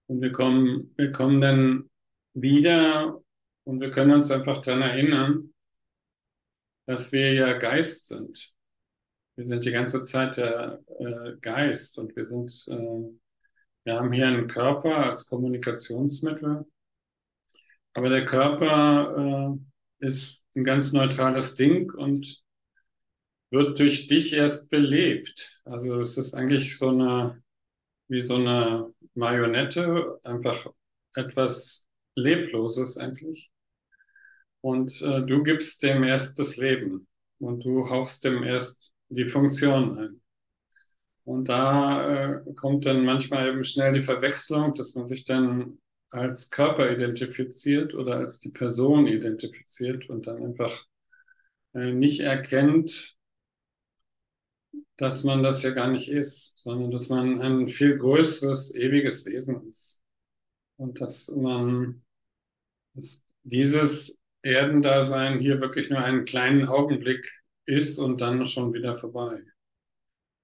Und 0.06 0.23
wir 0.23 0.32
kommen, 0.32 0.94
wir 0.96 1.12
kommen 1.12 1.42
dann 1.42 1.90
wieder 2.32 3.23
und 3.64 3.82
wir 3.82 3.90
können 3.90 4.12
uns 4.12 4.30
einfach 4.30 4.62
daran 4.62 4.80
erinnern, 4.80 5.52
dass 6.87 7.12
wir 7.12 7.34
ja 7.34 7.52
Geist 7.58 8.06
sind. 8.06 8.50
Wir 9.37 9.44
sind 9.44 9.62
die 9.66 9.73
ganze 9.73 10.04
Zeit 10.04 10.38
der 10.38 10.82
äh, 10.99 11.37
Geist 11.42 11.99
und 11.99 12.16
wir 12.16 12.25
sind, 12.25 12.64
äh, 12.68 13.11
wir 13.84 13.94
haben 13.94 14.11
hier 14.11 14.26
einen 14.26 14.49
Körper 14.49 14.96
als 14.96 15.26
Kommunikationsmittel, 15.26 16.64
aber 17.94 18.10
der 18.10 18.26
Körper 18.26 19.58
äh, 20.00 20.06
ist 20.06 20.42
ein 20.54 20.64
ganz 20.64 20.92
neutrales 20.92 21.54
Ding 21.54 21.90
und 21.92 22.42
wird 23.50 23.78
durch 23.78 24.08
dich 24.08 24.32
erst 24.32 24.68
belebt. 24.70 25.60
Also 25.64 26.00
es 26.00 26.18
ist 26.18 26.34
eigentlich 26.34 26.76
so 26.76 26.88
eine, 26.88 27.42
wie 28.08 28.20
so 28.20 28.34
eine 28.34 28.92
Marionette, 29.14 30.18
einfach 30.24 30.66
etwas 31.14 31.86
Lebloses 32.16 32.98
eigentlich. 32.98 33.50
Und 34.60 35.00
äh, 35.02 35.24
du 35.24 35.42
gibst 35.42 35.82
dem 35.82 36.02
erst 36.02 36.38
das 36.38 36.56
Leben 36.56 37.06
und 37.38 37.64
du 37.64 37.88
hauchst 37.88 38.24
dem 38.24 38.42
erst 38.42 38.92
die 39.08 39.28
Funktion 39.28 39.98
ein. 39.98 40.20
Und 41.24 41.48
da 41.48 42.38
äh, 42.40 42.54
kommt 42.54 42.84
dann 42.86 43.04
manchmal 43.04 43.48
eben 43.48 43.64
schnell 43.64 43.92
die 43.92 44.02
Verwechslung, 44.02 44.74
dass 44.74 44.94
man 44.94 45.06
sich 45.06 45.24
dann 45.24 45.78
als 46.14 46.50
Körper 46.50 46.90
identifiziert 46.92 47.92
oder 47.94 48.16
als 48.16 48.38
die 48.38 48.50
Person 48.50 49.06
identifiziert 49.06 50.09
und 50.09 50.26
dann 50.28 50.42
einfach 50.42 50.87
äh, 51.75 51.92
nicht 51.92 52.21
erkennt, 52.21 53.16
dass 54.97 55.25
man 55.25 55.42
das 55.42 55.62
ja 55.64 55.71
gar 55.71 55.88
nicht 55.88 56.09
ist, 56.09 56.54
sondern 56.56 56.92
dass 56.92 57.09
man 57.09 57.40
ein 57.40 57.68
viel 57.68 57.99
größeres, 57.99 58.76
ewiges 58.76 59.26
Wesen 59.26 59.68
ist. 59.68 60.02
Und 60.76 61.00
dass 61.00 61.28
man, 61.28 62.04
dass 62.94 63.25
dieses 63.42 64.18
Erdendasein 64.42 65.40
hier 65.40 65.61
wirklich 65.61 65.90
nur 65.90 65.99
einen 65.99 66.25
kleinen 66.25 66.68
Augenblick 66.68 67.28
ist 67.66 67.99
und 67.99 68.21
dann 68.21 68.47
schon 68.47 68.73
wieder 68.73 68.94
vorbei. 68.97 69.42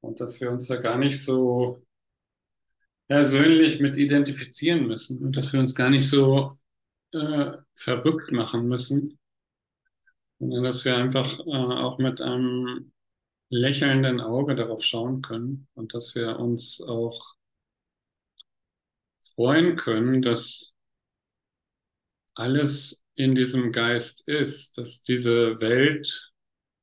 Und 0.00 0.20
dass 0.20 0.40
wir 0.40 0.50
uns 0.50 0.66
da 0.66 0.76
gar 0.76 0.98
nicht 0.98 1.22
so 1.22 1.86
persönlich 3.10 3.80
mit 3.80 3.96
identifizieren 3.96 4.86
müssen 4.86 5.18
und 5.18 5.36
dass 5.36 5.52
wir 5.52 5.58
uns 5.58 5.74
gar 5.74 5.90
nicht 5.90 6.08
so 6.08 6.56
äh, 7.10 7.54
verrückt 7.74 8.30
machen 8.30 8.68
müssen, 8.68 9.18
sondern 10.38 10.62
dass 10.62 10.84
wir 10.84 10.96
einfach 10.96 11.40
äh, 11.40 11.42
auch 11.42 11.98
mit 11.98 12.20
einem 12.20 12.92
lächelnden 13.48 14.20
Auge 14.20 14.54
darauf 14.54 14.84
schauen 14.84 15.22
können 15.22 15.66
und 15.74 15.92
dass 15.92 16.14
wir 16.14 16.38
uns 16.38 16.80
auch 16.80 17.34
freuen 19.34 19.74
können, 19.74 20.22
dass 20.22 20.72
alles 22.36 23.02
in 23.16 23.34
diesem 23.34 23.72
Geist 23.72 24.22
ist, 24.28 24.78
dass 24.78 25.02
diese 25.02 25.60
Welt, 25.60 26.30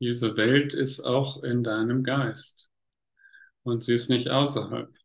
diese 0.02 0.36
Welt 0.36 0.74
ist 0.74 1.00
auch 1.00 1.42
in 1.42 1.64
deinem 1.64 2.04
Geist 2.04 2.70
und 3.64 3.86
sie 3.86 3.94
ist 3.94 4.10
nicht 4.10 4.30
außerhalb. 4.30 4.97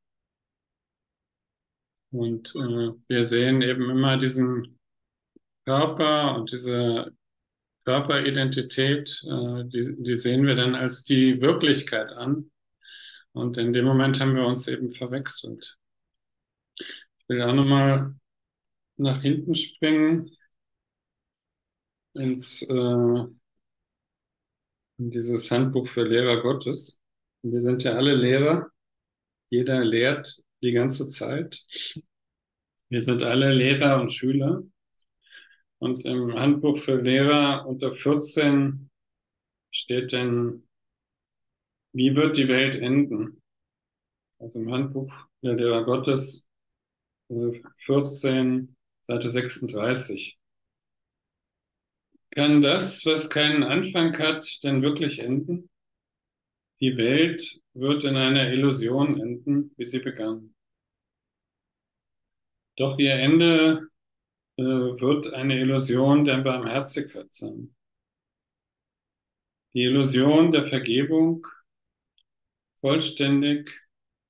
Und 2.13 2.55
äh, 2.55 2.93
wir 3.09 3.27
sehen 3.27 3.63
eben 3.63 3.91
immer 3.91 4.19
diesen 4.19 4.79
Körper 5.65 6.37
und 6.37 6.53
diese 6.53 7.13
Körperidentität, 7.85 9.23
äh, 9.25 9.65
die, 9.65 9.97
die 9.99 10.17
sehen 10.17 10.47
wir 10.47 10.55
dann 10.55 10.75
als 10.75 11.05
die 11.05 11.41
Wirklichkeit 11.41 12.11
an. 12.11 12.51
Und 13.33 13.57
in 13.57 13.73
dem 13.73 13.87
Moment 13.87 14.21
haben 14.21 14.37
wir 14.37 14.45
uns 14.45 14.69
eben 14.69 14.91
verwechselt. 14.91 15.79
Ich 16.79 17.29
will 17.29 17.43
auch 17.43 17.55
nochmal 17.55 18.15
nach 18.99 19.23
hinten 19.23 19.55
springen 19.55 20.31
ins 22.15 22.63
äh, 22.63 23.25
in 24.99 25.11
dieses 25.11 25.51
Handbuch 25.51 25.87
für 25.87 26.05
Lehrer 26.05 26.43
Gottes. 26.43 27.01
Wir 27.43 27.63
sind 27.63 27.83
ja 27.83 27.93
alle 27.93 28.15
Lehrer. 28.15 28.71
Jeder 29.51 29.85
lehrt 29.85 30.43
die 30.63 30.73
ganze 30.73 31.09
Zeit. 31.09 31.65
Wir 32.89 33.03
sind 33.03 33.23
alle 33.23 33.53
Lehrer 33.53 34.01
und 34.01 34.13
Schüler. 34.13 34.63
Und 35.79 36.05
im 36.05 36.39
Handbuch 36.39 36.79
für 36.79 37.01
Lehrer 37.01 37.67
unter 37.67 37.93
14 37.93 38.91
steht 39.71 40.13
denn, 40.13 40.69
wie 41.93 42.15
wird 42.15 42.37
die 42.37 42.49
Welt 42.49 42.77
enden? 42.77 43.43
Also 44.39 44.61
im 44.61 44.73
Handbuch 44.73 45.13
der 45.43 45.55
Lehrer 45.55 45.85
Gottes 45.85 46.47
14, 47.29 48.69
äh, 48.69 48.73
Seite 49.03 49.31
36. 49.31 50.39
Kann 52.31 52.63
das, 52.63 53.05
was 53.05 53.29
keinen 53.29 53.63
Anfang 53.63 54.17
hat, 54.19 54.63
denn 54.63 54.83
wirklich 54.83 55.19
enden? 55.19 55.69
Die 56.83 56.97
Welt 56.97 57.63
wird 57.75 58.03
in 58.03 58.17
einer 58.17 58.53
Illusion 58.53 59.21
enden, 59.21 59.73
wie 59.77 59.87
sie 59.87 60.01
begann. 60.01 60.53
Doch 62.77 62.99
ihr 62.99 63.15
Ende 63.15 63.89
äh, 64.57 64.63
wird 64.65 65.33
eine 65.33 65.61
Illusion 65.61 66.25
der 66.25 66.39
Barmherzigkeit 66.39 67.33
sein. 67.33 67.73
Die 69.75 69.85
Illusion 69.85 70.51
der 70.51 70.65
Vergebung 70.65 71.47
vollständig, 72.81 73.81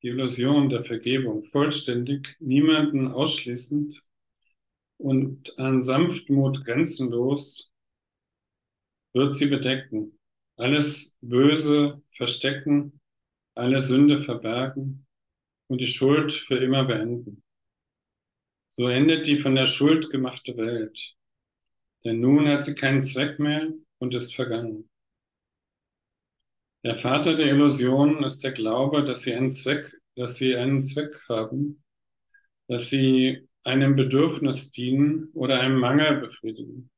die 0.02 0.08
Illusion 0.08 0.68
der 0.68 0.82
Vergebung 0.82 1.42
vollständig, 1.42 2.36
niemanden 2.38 3.08
ausschließend 3.08 4.02
und 4.98 5.58
an 5.58 5.80
Sanftmut 5.80 6.66
grenzenlos 6.66 7.72
wird 9.14 9.34
sie 9.34 9.46
bedecken, 9.46 10.18
alles 10.56 11.16
Böse 11.20 12.02
verstecken, 12.10 13.00
alle 13.54 13.82
Sünde 13.82 14.18
verbergen 14.18 15.06
und 15.68 15.80
die 15.80 15.86
Schuld 15.86 16.32
für 16.32 16.56
immer 16.56 16.84
beenden. 16.84 17.42
So 18.70 18.88
endet 18.88 19.26
die 19.26 19.38
von 19.38 19.54
der 19.54 19.66
Schuld 19.66 20.10
gemachte 20.10 20.56
Welt. 20.56 21.14
Denn 22.04 22.20
nun 22.20 22.48
hat 22.48 22.62
sie 22.62 22.74
keinen 22.74 23.02
Zweck 23.02 23.38
mehr 23.38 23.68
und 23.98 24.14
ist 24.14 24.34
vergangen. 24.34 24.88
Der 26.84 26.96
Vater 26.96 27.36
der 27.36 27.46
Illusion 27.46 28.24
ist 28.24 28.42
der 28.42 28.52
Glaube, 28.52 29.04
dass 29.04 29.22
sie 29.22 29.34
einen 29.34 29.52
Zweck, 29.52 29.94
dass 30.16 30.36
sie 30.36 30.56
einen 30.56 30.82
Zweck 30.82 31.20
haben, 31.28 31.84
dass 32.66 32.88
sie 32.88 33.48
einem 33.62 33.94
Bedürfnis 33.94 34.72
dienen 34.72 35.28
oder 35.34 35.60
einem 35.60 35.78
Mangel 35.78 36.16
befriedigen. 36.20 36.90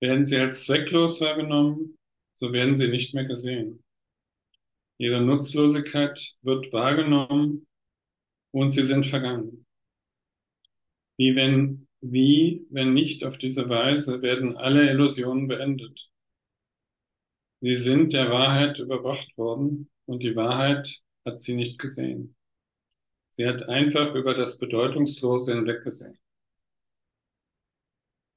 Werden 0.00 0.24
sie 0.24 0.38
als 0.38 0.64
zwecklos 0.64 1.20
wahrgenommen, 1.20 1.97
so 2.38 2.52
werden 2.52 2.76
sie 2.76 2.88
nicht 2.88 3.14
mehr 3.14 3.24
gesehen. 3.24 3.82
Ihre 4.96 5.20
Nutzlosigkeit 5.20 6.36
wird 6.42 6.72
wahrgenommen 6.72 7.66
und 8.52 8.70
sie 8.70 8.82
sind 8.82 9.06
vergangen. 9.06 9.66
Wie 11.16 11.34
wenn, 11.36 11.88
wie, 12.00 12.66
wenn 12.70 12.94
nicht 12.94 13.24
auf 13.24 13.38
diese 13.38 13.68
Weise 13.68 14.22
werden 14.22 14.56
alle 14.56 14.90
Illusionen 14.90 15.48
beendet. 15.48 16.10
Sie 17.60 17.74
sind 17.74 18.12
der 18.12 18.30
Wahrheit 18.30 18.78
überbracht 18.78 19.36
worden 19.36 19.90
und 20.06 20.22
die 20.22 20.36
Wahrheit 20.36 21.00
hat 21.24 21.40
sie 21.40 21.54
nicht 21.54 21.78
gesehen. 21.78 22.36
Sie 23.30 23.46
hat 23.46 23.68
einfach 23.68 24.14
über 24.14 24.34
das 24.34 24.58
Bedeutungslose 24.58 25.54
hinweggesehen. 25.54 26.18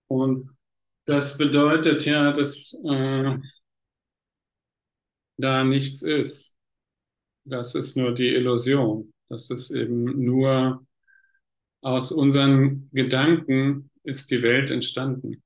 Und 0.07 0.49
das 1.05 1.37
bedeutet 1.37 2.05
ja, 2.05 2.31
dass 2.31 2.73
äh, 2.83 3.37
da 5.41 5.63
nichts 5.63 6.01
ist. 6.01 6.55
Das 7.43 7.75
ist 7.75 7.97
nur 7.97 8.13
die 8.13 8.29
Illusion. 8.29 9.13
Das 9.29 9.49
ist 9.49 9.71
eben 9.71 10.23
nur 10.23 10.85
aus 11.81 12.11
unseren 12.11 12.89
Gedanken 12.91 13.89
ist 14.03 14.31
die 14.31 14.41
Welt 14.41 14.71
entstanden. 14.71 15.43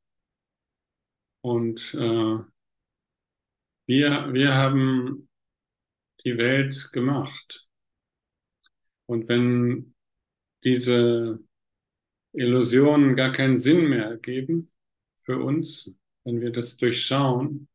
Und 1.42 1.94
äh, 1.94 2.40
wir, 3.88 4.34
wir 4.34 4.56
haben 4.56 5.30
die 6.24 6.38
Welt 6.38 6.90
gemacht. 6.92 7.68
Und 9.06 9.30
wenn 9.30 9.94
diese 10.64 11.40
Illusionen 12.34 13.16
gar 13.16 13.32
keinen 13.32 13.58
Sinn 13.58 13.88
mehr 13.88 14.06
ergeben 14.06 14.72
für 15.24 15.38
uns, 15.38 15.94
wenn 16.24 16.42
wir 16.42 16.52
das 16.52 16.78
durchschauen, 16.78 17.68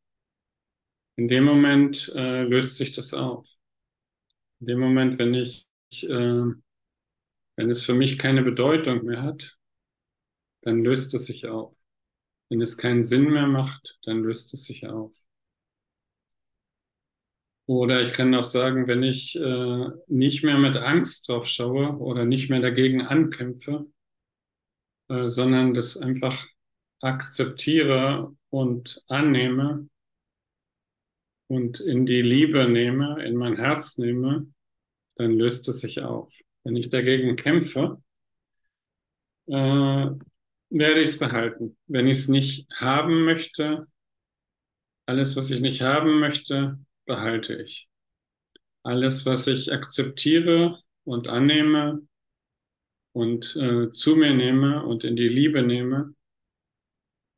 in 1.17 1.29
dem 1.29 1.45
Moment 1.45 2.11
äh, 2.14 2.43
löst 2.43 2.76
sich 2.76 2.93
das 2.93 3.14
auf. 3.14 3.47
In 4.61 4.67
dem 4.69 4.81
Moment, 4.81 5.19
wenn 5.19 5.35
ich, 5.35 5.67
äh, 6.02 6.09
wenn 7.57 7.71
es 7.71 7.83
für 7.85 7.95
mich 7.95 8.19
keine 8.19 8.43
Bedeutung 8.43 9.05
mehr 9.05 9.23
hat, 9.23 9.57
dann 10.62 10.83
löst 10.85 11.14
es 11.14 11.26
sich 11.26 11.47
auf. 11.47 11.76
Wenn 12.49 12.61
es 12.62 12.76
keinen 12.76 13.05
Sinn 13.05 13.31
mehr 13.31 13.47
macht, 13.47 13.99
dann 14.05 14.23
löst 14.23 14.52
es 14.55 14.64
sich 14.64 14.87
auf. 14.87 15.12
Oder 17.67 18.02
ich 18.02 18.12
kann 18.12 18.35
auch 18.35 18.45
sagen, 18.45 18.88
wenn 18.88 19.05
ich 19.05 19.37
äh, 19.38 19.88
nicht 20.09 20.43
mehr 20.43 20.59
mit 20.59 20.76
Angst 20.76 21.29
drauf 21.29 21.47
schaue 21.47 21.97
oder 21.99 22.25
nicht 22.25 22.50
mehr 22.50 22.61
dagegen 22.61 23.02
ankämpfe, 23.02 23.87
äh, 25.09 25.29
sondern 25.29 25.75
das 25.75 25.97
einfach 25.97 26.49
akzeptiere 27.00 28.35
und 28.50 29.05
annehme 29.09 29.89
und 31.50 31.80
in 31.80 32.07
die 32.07 32.23
Liebe 32.23 32.69
nehme, 32.69 33.25
in 33.25 33.35
mein 33.35 33.57
Herz 33.57 33.99
nehme, 33.99 34.47
dann 35.16 35.37
löst 35.37 35.69
es 35.69 35.80
sich 35.80 36.00
auf. 36.00 36.33
Wenn 36.62 36.76
ich 36.76 36.90
dagegen 36.90 37.35
kämpfe, 37.35 38.00
äh, 39.49 39.52
werde 39.52 41.00
ich 41.00 41.09
es 41.09 41.19
behalten. 41.19 41.76
Wenn 41.88 42.07
ich 42.07 42.19
es 42.19 42.28
nicht 42.28 42.71
haben 42.73 43.25
möchte, 43.25 43.88
alles, 45.07 45.35
was 45.35 45.50
ich 45.50 45.61
nicht 45.61 45.83
haben 45.83 46.21
möchte, 46.21 46.78
behalte 47.04 47.57
ich. 47.57 47.88
Alles, 48.85 49.26
was 49.26 49.49
ich 49.49 49.73
akzeptiere 49.73 50.78
und 51.02 51.26
annehme, 51.26 52.07
und 53.12 53.57
äh, 53.57 53.90
zu 53.90 54.14
mir 54.14 54.35
nehme 54.35 54.85
und 54.85 55.02
in 55.02 55.16
die 55.16 55.28
Liebe 55.28 55.62
nehme. 55.62 56.14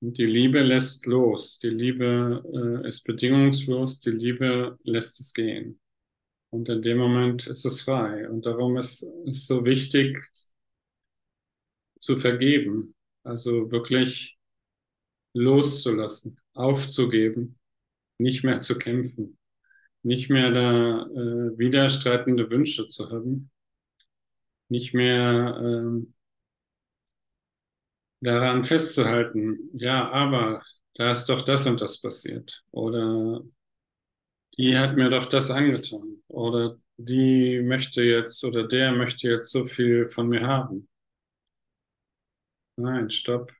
Die 0.04 0.26
Liebe 0.26 0.62
lässt 0.62 1.06
los. 1.06 1.60
Die 1.60 1.68
Liebe 1.68 2.42
äh, 2.52 2.88
ist 2.88 3.04
bedingungslos. 3.04 4.00
Die 4.00 4.10
Liebe 4.10 4.76
lässt 4.82 5.20
es 5.20 5.32
gehen. 5.32 5.78
Und 6.50 6.68
in 6.68 6.82
dem 6.82 6.98
Moment 6.98 7.46
ist 7.46 7.64
es 7.64 7.82
frei. 7.82 8.28
Und 8.28 8.44
darum 8.44 8.78
ist 8.78 9.08
es 9.26 9.46
so 9.46 9.64
wichtig 9.64 10.18
zu 12.00 12.18
vergeben. 12.18 12.96
Also 13.22 13.70
wirklich 13.70 14.36
loszulassen, 15.34 16.40
aufzugeben, 16.52 17.60
nicht 18.18 18.42
mehr 18.42 18.58
zu 18.58 18.78
kämpfen, 18.78 19.38
nicht 20.02 20.30
mehr 20.30 20.50
da 20.50 21.06
äh, 21.06 21.58
widerstreitende 21.58 22.50
Wünsche 22.50 22.88
zu 22.88 23.08
haben, 23.08 23.52
nicht 24.68 24.94
mehr 24.94 25.60
ähm, 25.62 26.12
daran 28.22 28.64
festzuhalten, 28.64 29.70
ja, 29.74 30.10
aber 30.10 30.62
da 30.94 31.10
ist 31.12 31.26
doch 31.26 31.42
das 31.42 31.66
und 31.66 31.80
das 31.82 32.00
passiert. 32.00 32.62
Oder 32.72 33.42
die 34.58 34.78
hat 34.78 34.96
mir 34.96 35.10
doch 35.10 35.26
das 35.26 35.50
angetan. 35.50 36.22
Oder 36.28 36.78
die 36.96 37.60
möchte 37.60 38.02
jetzt 38.02 38.44
oder 38.44 38.66
der 38.66 38.92
möchte 38.92 39.28
jetzt 39.28 39.50
so 39.50 39.64
viel 39.64 40.08
von 40.08 40.28
mir 40.28 40.46
haben. 40.46 40.88
Nein, 42.76 43.08
stopp. 43.10 43.50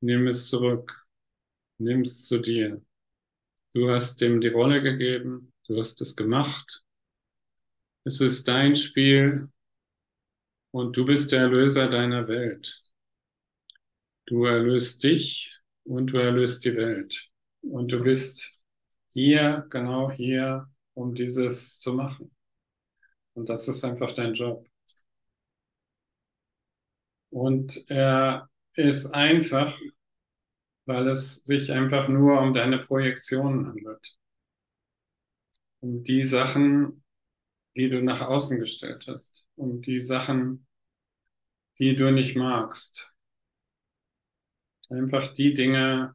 Nimm 0.00 0.28
es 0.28 0.48
zurück. 0.50 1.04
Nimm 1.78 2.02
es 2.02 2.26
zu 2.26 2.38
dir. 2.40 2.82
Du 3.74 3.90
hast 3.90 4.20
dem 4.20 4.40
die 4.40 4.48
Rolle 4.48 4.82
gegeben. 4.82 5.52
Du 5.68 5.78
hast 5.78 6.00
es 6.02 6.16
gemacht. 6.16 6.84
Es 8.04 8.20
ist 8.22 8.48
dein 8.48 8.76
Spiel 8.76 9.50
und 10.72 10.94
du 10.98 11.06
bist 11.06 11.32
der 11.32 11.40
Erlöser 11.40 11.88
deiner 11.88 12.28
Welt. 12.28 12.82
Du 14.26 14.44
erlöst 14.44 15.02
dich 15.04 15.52
und 15.84 16.08
du 16.08 16.18
erlöst 16.18 16.64
die 16.64 16.76
Welt. 16.76 17.28
Und 17.62 17.92
du 17.92 18.02
bist 18.02 18.58
hier, 19.10 19.66
genau 19.70 20.10
hier, 20.10 20.68
um 20.94 21.14
dieses 21.14 21.78
zu 21.78 21.92
machen. 21.94 22.30
Und 23.34 23.48
das 23.48 23.68
ist 23.68 23.84
einfach 23.84 24.14
dein 24.14 24.34
Job. 24.34 24.66
Und 27.30 27.84
er 27.90 28.48
ist 28.74 29.06
einfach, 29.12 29.78
weil 30.86 31.08
es 31.08 31.36
sich 31.44 31.70
einfach 31.72 32.08
nur 32.08 32.40
um 32.40 32.54
deine 32.54 32.78
Projektionen 32.78 33.66
handelt. 33.66 34.16
Um 35.80 36.02
die 36.02 36.22
Sachen, 36.24 37.04
die 37.76 37.88
du 37.88 38.02
nach 38.02 38.22
außen 38.22 38.60
gestellt 38.60 39.06
hast, 39.08 39.48
um 39.56 39.82
die 39.82 40.00
Sachen, 40.00 40.66
die 41.78 41.94
du 41.94 42.10
nicht 42.10 42.34
magst. 42.36 43.13
Einfach 44.94 45.32
die 45.32 45.52
Dinge, 45.52 46.14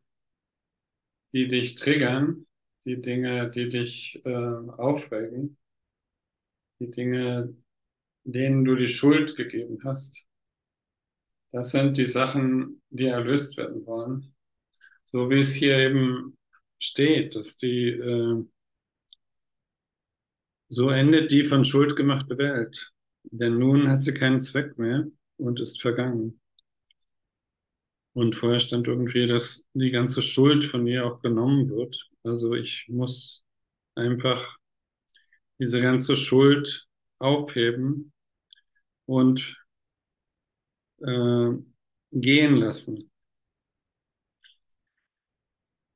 die 1.34 1.48
dich 1.48 1.76
triggern, 1.76 2.48
die 2.86 3.02
Dinge, 3.02 3.52
die 3.52 3.68
dich 3.68 4.22
äh, 4.26 4.30
aufregen, 4.32 5.58
die 6.80 6.90
Dinge, 6.90 7.56
denen 8.24 8.64
du 8.64 8.76
die 8.76 8.88
Schuld 8.88 9.36
gegeben 9.36 9.80
hast. 9.84 10.26
Das 11.52 11.72
sind 11.72 11.98
die 11.98 12.06
Sachen, 12.06 12.82
die 12.90 13.08
erlöst 13.08 13.58
werden 13.58 13.86
wollen. 13.86 14.34
So 15.06 15.30
wie 15.30 15.40
es 15.40 15.56
hier 15.56 15.78
eben 15.78 16.38
steht, 16.80 17.36
dass 17.36 17.58
die 17.58 17.90
äh, 17.90 18.46
so 20.70 20.90
endet 20.90 21.32
die 21.32 21.44
von 21.44 21.66
Schuld 21.66 21.96
gemachte 21.96 22.38
Welt, 22.38 22.94
denn 23.24 23.58
nun 23.58 23.90
hat 23.90 24.04
sie 24.04 24.14
keinen 24.14 24.40
Zweck 24.40 24.78
mehr 24.78 25.08
und 25.38 25.60
ist 25.60 25.82
vergangen. 25.82 26.40
Und 28.20 28.36
vorher 28.36 28.60
stand 28.60 28.86
irgendwie, 28.86 29.28
dass 29.28 29.66
die 29.74 29.92
ganze 29.92 30.22
Schuld 30.22 30.66
von 30.66 30.86
ihr 30.86 31.06
auch 31.06 31.22
genommen 31.22 31.70
wird. 31.70 32.06
Also 32.24 32.54
ich 32.54 32.86
muss 32.90 33.46
einfach 33.96 34.58
diese 35.58 35.80
ganze 35.80 36.18
Schuld 36.18 36.86
aufheben 37.18 38.12
und 39.06 39.56
äh, 40.98 41.52
gehen 42.12 42.58
lassen. 42.58 43.10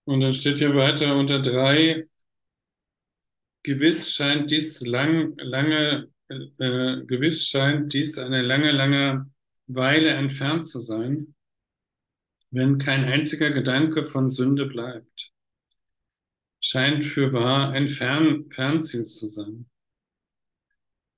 Und 0.05 0.21
dann 0.21 0.31
steht 0.31 0.59
hier 0.59 0.75
weiter 0.75 1.17
unter 1.17 1.41
drei, 1.41 2.07
Gewiss 3.63 4.13
scheint 4.13 4.49
dies 4.49 4.79
lang, 4.85 5.35
lange, 5.39 6.07
äh, 6.29 7.03
gewiss 7.05 7.49
scheint 7.49 7.91
dies 7.91 8.17
eine 8.17 8.41
lange, 8.41 8.71
lange 8.71 9.29
Weile 9.67 10.11
entfernt 10.11 10.65
zu 10.65 10.79
sein, 10.79 11.35
wenn 12.53 12.77
kein 12.77 13.03
einziger 13.03 13.49
Gedanke 13.49 14.05
von 14.05 14.29
Sünde 14.29 14.67
bleibt. 14.67 15.33
Scheint 16.59 17.03
für 17.03 17.33
wahr 17.33 17.71
ein 17.71 17.87
Fern, 17.87 18.49
Fernziel 18.51 19.07
zu 19.07 19.27
sein. 19.27 19.65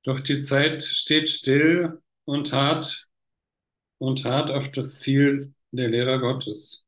Doch 0.04 0.22
die 0.22 0.40
Zeit 0.40 0.82
steht 0.82 1.28
still 1.28 2.02
und 2.24 2.54
hart 2.54 3.08
und 3.98 4.24
hart 4.24 4.50
auf 4.50 4.72
das 4.72 5.02
Ziel 5.02 5.54
der 5.72 5.90
Lehrer 5.90 6.20
Gottes. 6.20 6.86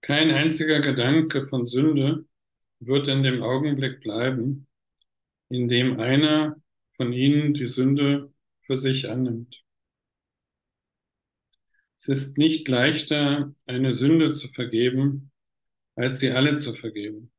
Kein 0.00 0.30
einziger 0.30 0.78
Gedanke 0.78 1.42
von 1.42 1.66
Sünde 1.66 2.26
wird 2.78 3.08
in 3.08 3.24
dem 3.24 3.42
Augenblick 3.42 4.00
bleiben, 4.00 4.68
in 5.48 5.66
dem 5.66 5.98
einer 5.98 6.62
von 6.92 7.12
ihnen 7.12 7.54
die 7.54 7.66
Sünde 7.66 8.32
für 8.60 8.78
sich 8.78 9.10
annimmt. 9.10 9.64
Es 11.98 12.06
ist 12.08 12.38
nicht 12.38 12.68
leichter, 12.68 13.54
eine 13.66 13.92
Sünde 13.92 14.32
zu 14.32 14.48
vergeben, 14.48 15.32
als 15.96 16.20
sie 16.20 16.30
alle 16.30 16.56
zu 16.56 16.72
vergeben. 16.72 17.32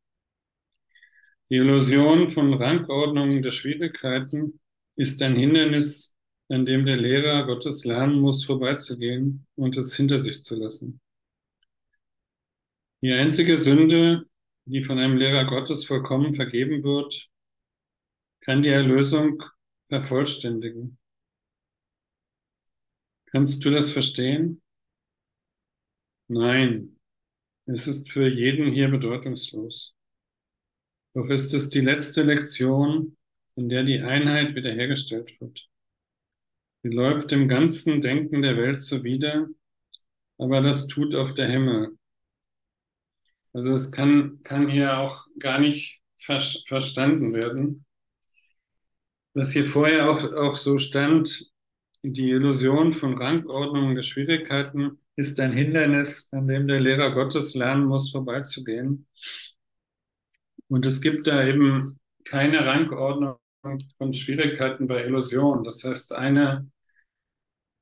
Die 1.50 1.56
Illusion 1.56 2.30
von 2.30 2.54
Rangordnungen 2.54 3.42
der 3.42 3.52
Schwierigkeiten 3.52 4.60
ist 4.98 5.22
ein 5.24 5.36
Hindernis, 5.36 6.16
an 6.50 6.66
dem 6.66 6.86
der 6.86 6.98
Lehrer 6.98 7.46
Gottes 7.46 7.86
lernen 7.86 8.20
muss, 8.20 8.44
vorbeizugehen 8.44 9.48
und 9.56 9.78
es 9.78 9.96
hinter 9.96 10.20
sich 10.20 10.44
zu 10.44 10.56
lassen. 10.56 11.00
Die 13.02 13.14
einzige 13.14 13.56
Sünde, 13.56 14.26
die 14.66 14.84
von 14.84 15.00
einem 15.00 15.16
Lehrer 15.16 15.46
Gottes 15.46 15.86
vollkommen 15.86 16.34
vergeben 16.34 16.84
wird, 16.84 17.30
kann 18.42 18.62
die 18.62 18.70
Erlösung 18.70 19.42
vervollständigen. 19.88 20.99
Kannst 23.32 23.64
du 23.64 23.70
das 23.70 23.92
verstehen? 23.92 24.62
Nein, 26.28 27.00
es 27.66 27.88
ist 27.88 28.12
für 28.12 28.28
jeden 28.28 28.72
hier 28.72 28.90
bedeutungslos. 28.90 29.96
Doch 31.14 31.30
ist 31.30 31.54
es 31.54 31.70
die 31.70 31.82
letzte 31.82 32.24
Lektion, 32.24 33.18
in 33.56 33.70
der 33.70 33.84
die 33.84 34.00
Einheit 34.00 34.56
wiederhergestellt 34.56 35.40
wird. 35.42 35.68
Sie 36.82 36.90
läuft 36.90 37.32
dem 37.32 37.48
ganzen 37.48 38.02
Denken 38.02 38.42
der 38.42 38.58
Welt 38.58 38.84
zuwider, 38.84 39.48
aber 40.38 40.62
das 40.62 40.88
tut 40.88 41.14
auch 41.14 41.32
der 41.32 41.48
Himmel. 41.48 41.98
Also 43.54 43.72
es 43.72 43.92
kann, 43.92 44.42
kann 44.44 44.70
hier 44.70 44.98
auch 45.00 45.28
gar 45.38 45.60
nicht 45.60 46.02
ver 46.18 46.40
verstanden 46.68 47.34
werden. 47.34 47.86
Was 49.34 49.52
hier 49.52 49.66
vorher 49.66 50.10
auch, 50.10 50.24
auch 50.34 50.56
so 50.56 50.78
stand, 50.78 51.52
die 52.04 52.30
Illusion 52.30 52.94
von 52.94 53.18
Rangordnung 53.18 53.96
der 53.96 54.04
Schwierigkeiten 54.04 55.00
ist 55.16 55.40
ein 55.40 55.52
Hindernis, 55.52 56.30
an 56.32 56.48
dem 56.48 56.68
der 56.68 56.80
Lehrer 56.80 57.14
Gottes 57.14 57.56
lernen 57.56 57.86
muss, 57.86 58.12
vorbeizugehen. 58.12 59.06
Und 60.70 60.86
es 60.86 61.02
gibt 61.02 61.28
da 61.28 61.46
eben 61.46 62.00
keine 62.26 62.66
Rangordnung 62.66 63.38
von 63.98 64.14
Schwierigkeiten 64.14 64.88
bei 64.88 65.04
Illusion. 65.04 65.64
Das 65.64 65.84
heißt, 65.84 66.14
eine, 66.14 66.70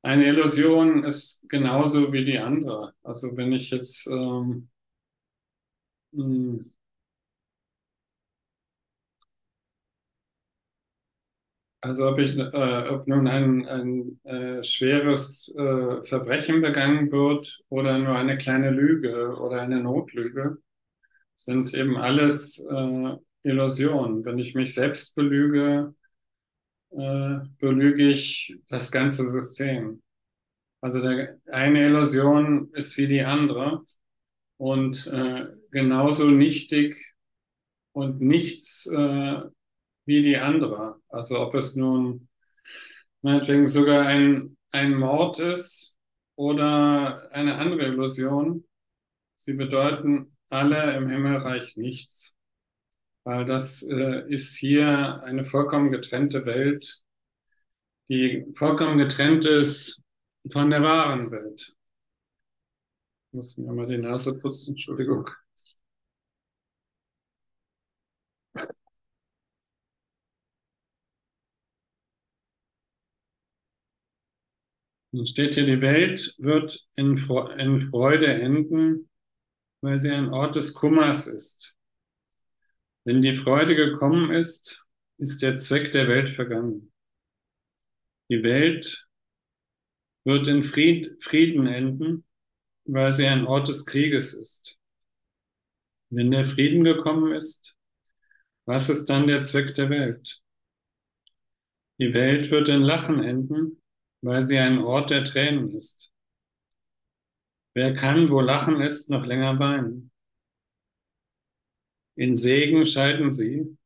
eine 0.01 0.25
Illusion 0.25 1.03
ist 1.03 1.47
genauso 1.49 2.11
wie 2.11 2.25
die 2.25 2.39
andere. 2.39 2.93
Also 3.03 3.37
wenn 3.37 3.51
ich 3.51 3.69
jetzt 3.69 4.07
ähm, 4.07 4.69
Also 11.81 12.07
ob 12.09 12.17
ich, 12.17 12.35
äh, 12.35 12.89
ob 12.89 13.07
nun 13.07 13.27
ein, 13.27 13.67
ein 13.67 14.19
äh, 14.23 14.63
schweres 14.63 15.53
äh, 15.55 16.03
Verbrechen 16.03 16.61
begangen 16.61 17.11
wird 17.11 17.61
oder 17.69 17.99
nur 17.99 18.15
eine 18.15 18.37
kleine 18.37 18.71
Lüge 18.71 19.35
oder 19.37 19.61
eine 19.61 19.79
Notlüge, 19.81 20.57
sind 21.35 21.73
eben 21.73 21.97
alles 21.97 22.59
äh, 22.59 23.15
Illusionen. 23.43 24.25
Wenn 24.25 24.39
ich 24.39 24.55
mich 24.55 24.73
selbst 24.73 25.15
belüge, 25.15 25.93
äh, 26.91 27.35
belüge 27.59 28.09
ich 28.09 28.57
das 28.67 28.91
ganze 28.91 29.29
System. 29.29 30.01
Also 30.81 31.01
der, 31.01 31.39
eine 31.47 31.85
Illusion 31.85 32.71
ist 32.73 32.97
wie 32.97 33.07
die 33.07 33.21
andere 33.21 33.85
und 34.57 35.07
äh, 35.07 35.45
genauso 35.71 36.29
nichtig 36.29 37.13
und 37.91 38.21
nichts 38.21 38.87
äh, 38.87 39.41
wie 40.07 40.21
die 40.21 40.37
andere. 40.37 41.01
Also 41.09 41.39
ob 41.39 41.53
es 41.53 41.75
nun 41.75 42.29
meinetwegen 43.21 43.67
sogar 43.67 44.07
ein, 44.07 44.57
ein 44.71 44.95
Mord 44.95 45.39
ist 45.39 45.95
oder 46.35 47.29
eine 47.31 47.55
andere 47.55 47.87
Illusion, 47.87 48.65
sie 49.37 49.53
bedeuten 49.53 50.37
alle 50.49 50.95
im 50.95 51.09
Himmelreich 51.09 51.75
nichts. 51.75 52.35
Weil 53.23 53.43
das 53.43 53.83
äh, 53.83 54.23
ist 54.33 54.55
hier 54.55 55.21
eine 55.23 55.43
vollkommen 55.43 55.91
getrennte 55.91 56.45
Welt, 56.45 57.01
die 58.07 58.45
vollkommen 58.55 58.97
getrennt 58.97 59.45
ist 59.45 60.01
von 60.49 60.69
der 60.69 60.81
wahren 60.81 61.29
Welt. 61.31 61.75
Ich 63.27 63.33
muss 63.33 63.57
mir 63.57 63.73
mal 63.73 63.87
die 63.87 63.97
Nase 63.97 64.39
putzen, 64.39 64.71
Entschuldigung. 64.71 65.29
Dann 75.17 75.25
steht 75.25 75.55
hier, 75.55 75.65
die 75.65 75.81
Welt 75.81 76.35
wird 76.37 76.87
in, 76.93 77.17
in 77.57 77.81
Freude 77.81 78.27
enden, 78.27 79.09
weil 79.81 79.99
sie 79.99 80.11
ein 80.11 80.29
Ort 80.29 80.55
des 80.55 80.75
Kummers 80.75 81.25
ist. 81.25 81.73
Wenn 83.03 83.23
die 83.23 83.35
Freude 83.35 83.75
gekommen 83.75 84.29
ist, 84.31 84.85
ist 85.17 85.41
der 85.41 85.57
Zweck 85.57 85.91
der 85.91 86.07
Welt 86.07 86.29
vergangen. 86.29 86.93
Die 88.29 88.43
Welt 88.43 89.07
wird 90.23 90.47
in 90.47 90.61
Fried, 90.61 91.17
Frieden 91.23 91.65
enden, 91.65 92.23
weil 92.85 93.11
sie 93.11 93.25
ein 93.25 93.47
Ort 93.47 93.69
des 93.69 93.87
Krieges 93.87 94.35
ist. 94.35 94.77
Wenn 96.11 96.29
der 96.29 96.45
Frieden 96.45 96.83
gekommen 96.83 97.33
ist, 97.33 97.75
was 98.65 98.89
ist 98.89 99.07
dann 99.07 99.25
der 99.25 99.41
Zweck 99.41 99.73
der 99.73 99.89
Welt? 99.89 100.43
Die 101.99 102.13
Welt 102.13 102.51
wird 102.51 102.69
in 102.69 102.81
Lachen 102.81 103.23
enden, 103.23 103.81
weil 104.21 104.43
sie 104.43 104.57
ein 104.57 104.79
Ort 104.79 105.09
der 105.11 105.23
Tränen 105.23 105.75
ist. 105.75 106.11
Wer 107.73 107.93
kann, 107.93 108.29
wo 108.29 108.41
Lachen 108.41 108.81
ist, 108.81 109.09
noch 109.09 109.25
länger 109.25 109.59
weinen? 109.59 110.11
In 112.15 112.35
Segen 112.35 112.85
scheiden 112.85 113.31
sie, 113.31 113.77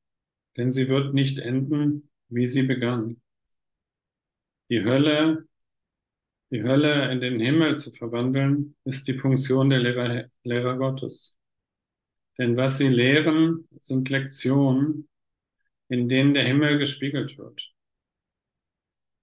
denn 0.56 0.72
sie 0.72 0.88
wird 0.88 1.14
nicht 1.14 1.40
enden, 1.40 2.10
wie 2.30 2.48
sie 2.48 2.64
begann. 2.64 3.22
Die 4.70 4.84
Hölle, 4.84 5.48
die 6.52 6.64
Hölle 6.64 7.12
in 7.12 7.20
den 7.20 7.40
Himmel 7.40 7.78
zu 7.78 7.92
verwandeln, 7.92 8.76
ist 8.86 9.08
die 9.10 9.18
Funktion 9.18 9.70
der 9.70 9.80
Lehrer, 9.80 10.30
Lehrer 10.44 10.78
Gottes. 10.78 11.38
Denn 12.38 12.56
was 12.56 12.78
sie 12.78 12.88
lehren, 12.88 13.68
sind 13.82 14.10
Lektionen, 14.10 15.10
in 15.90 16.08
denen 16.08 16.34
der 16.34 16.46
Himmel 16.46 16.80
gespiegelt 16.80 17.38
wird. 17.38 17.71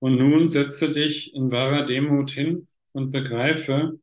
Und 0.01 0.17
nun 0.17 0.49
setze 0.49 0.91
dich 0.91 1.35
in 1.35 1.51
wahrer 1.51 1.85
Demut 1.85 2.31
hin 2.31 2.69
und 2.93 3.11
begreife, 3.11 3.99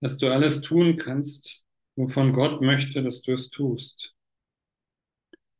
dass 0.00 0.18
du 0.18 0.28
alles 0.28 0.60
tun 0.60 0.96
kannst, 0.96 1.64
wovon 1.96 2.32
Gott 2.32 2.60
möchte, 2.60 3.02
dass 3.02 3.22
du 3.22 3.32
es 3.32 3.50
tust. 3.50 4.14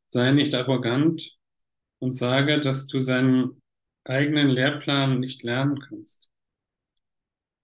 Sei 0.09 0.31
nicht 0.31 0.53
arrogant 0.55 1.37
und 1.99 2.15
sage, 2.15 2.59
dass 2.59 2.87
du 2.87 2.99
seinen 2.99 3.61
eigenen 4.05 4.49
Lehrplan 4.49 5.19
nicht 5.19 5.43
lernen 5.43 5.79
kannst. 5.79 6.29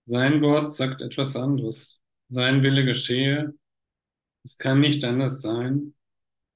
Sein 0.06 0.42
Wort 0.42 0.72
sagt 0.72 1.02
etwas 1.02 1.36
anderes. 1.36 2.02
Sein 2.30 2.62
Wille 2.62 2.86
geschehe. 2.86 3.56
Es 4.44 4.58
kann 4.58 4.80
nicht 4.80 5.04
anders 5.04 5.42
sein. 5.42 5.96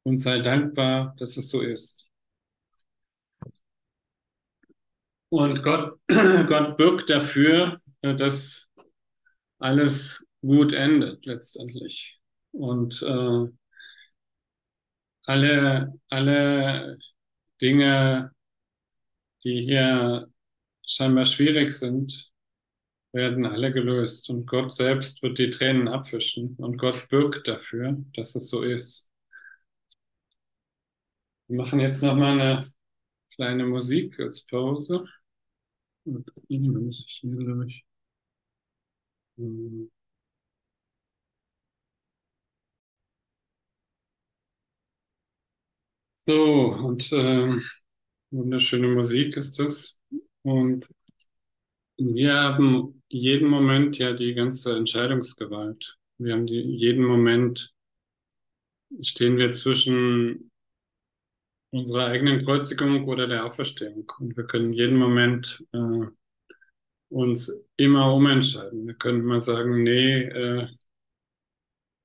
Und 0.04 0.20
sei 0.20 0.40
dankbar, 0.40 1.16
dass 1.18 1.38
es 1.38 1.50
so 1.50 1.62
ist. 1.62 2.09
Und 5.30 5.64
Gott, 5.64 6.00
Gott 6.08 6.78
bürgt 6.78 7.10
dafür, 7.10 7.80
dass 8.02 8.70
alles 9.60 10.26
gut 10.42 10.74
endet 10.74 11.26
letztendlich. 11.26 12.20
Und 12.52 13.02
äh, 13.04 13.48
alle, 15.26 15.94
alle 16.10 16.98
Dinge, 17.62 18.32
die 19.44 19.62
hier 19.62 20.32
scheinbar 20.88 21.26
schwierig 21.26 21.74
sind, 21.74 22.32
werden 23.12 23.46
alle 23.46 23.72
gelöst. 23.72 24.30
Und 24.30 24.46
Gott 24.46 24.74
selbst 24.74 25.22
wird 25.24 25.38
die 25.40 25.50
Tränen 25.50 25.88
abwischen. 25.88 26.56
Und 26.58 26.78
Gott 26.78 27.08
bürgt 27.10 27.48
dafür, 27.48 28.04
dass 28.16 28.36
es 28.36 28.50
so 28.50 28.62
ist. 28.64 29.10
Wir 31.48 31.58
machen 31.58 31.80
jetzt 31.80 32.02
nochmal 32.04 32.40
eine 32.40 32.74
kleine 33.36 33.66
Musik 33.66 34.20
als 34.20 34.46
Pause. 34.46 35.06
Und 36.06 36.28
dann 36.50 36.86
muss 36.86 37.06
ich 37.08 37.20
hier, 37.22 37.36
glaube. 37.38 37.68
Hm. 39.38 39.90
So, 46.28 46.74
und 46.74 47.12
äh, 47.12 47.58
wunderschöne 48.32 48.88
Musik 48.90 49.36
ist 49.38 49.60
das. 49.60 49.98
Und 50.44 50.88
wir 51.98 52.34
haben 52.34 53.04
jeden 53.10 53.48
Moment 53.48 53.98
ja 53.98 54.14
die 54.14 54.34
ganze 54.34 54.76
Entscheidungsgewalt. 54.76 55.98
Wir 56.18 56.34
haben 56.34 56.48
die, 56.48 56.62
jeden 56.62 57.04
Moment 57.06 57.74
stehen 59.02 59.38
wir 59.38 59.52
zwischen 59.54 60.52
unserer 61.72 62.08
eigenen 62.08 62.44
Kreuzigung 62.44 63.08
oder 63.08 63.28
der 63.28 63.46
Auferstehung. 63.46 64.12
Und 64.20 64.36
wir 64.36 64.46
können 64.46 64.74
jeden 64.74 64.98
Moment 64.98 65.64
äh, 65.72 66.08
uns 67.10 67.52
immer 67.78 68.14
umentscheiden. 68.14 68.88
Wir 68.88 68.96
können 68.96 69.24
mal 69.24 69.40
sagen, 69.40 69.84
nee, 69.84 70.24
äh, 70.24 70.68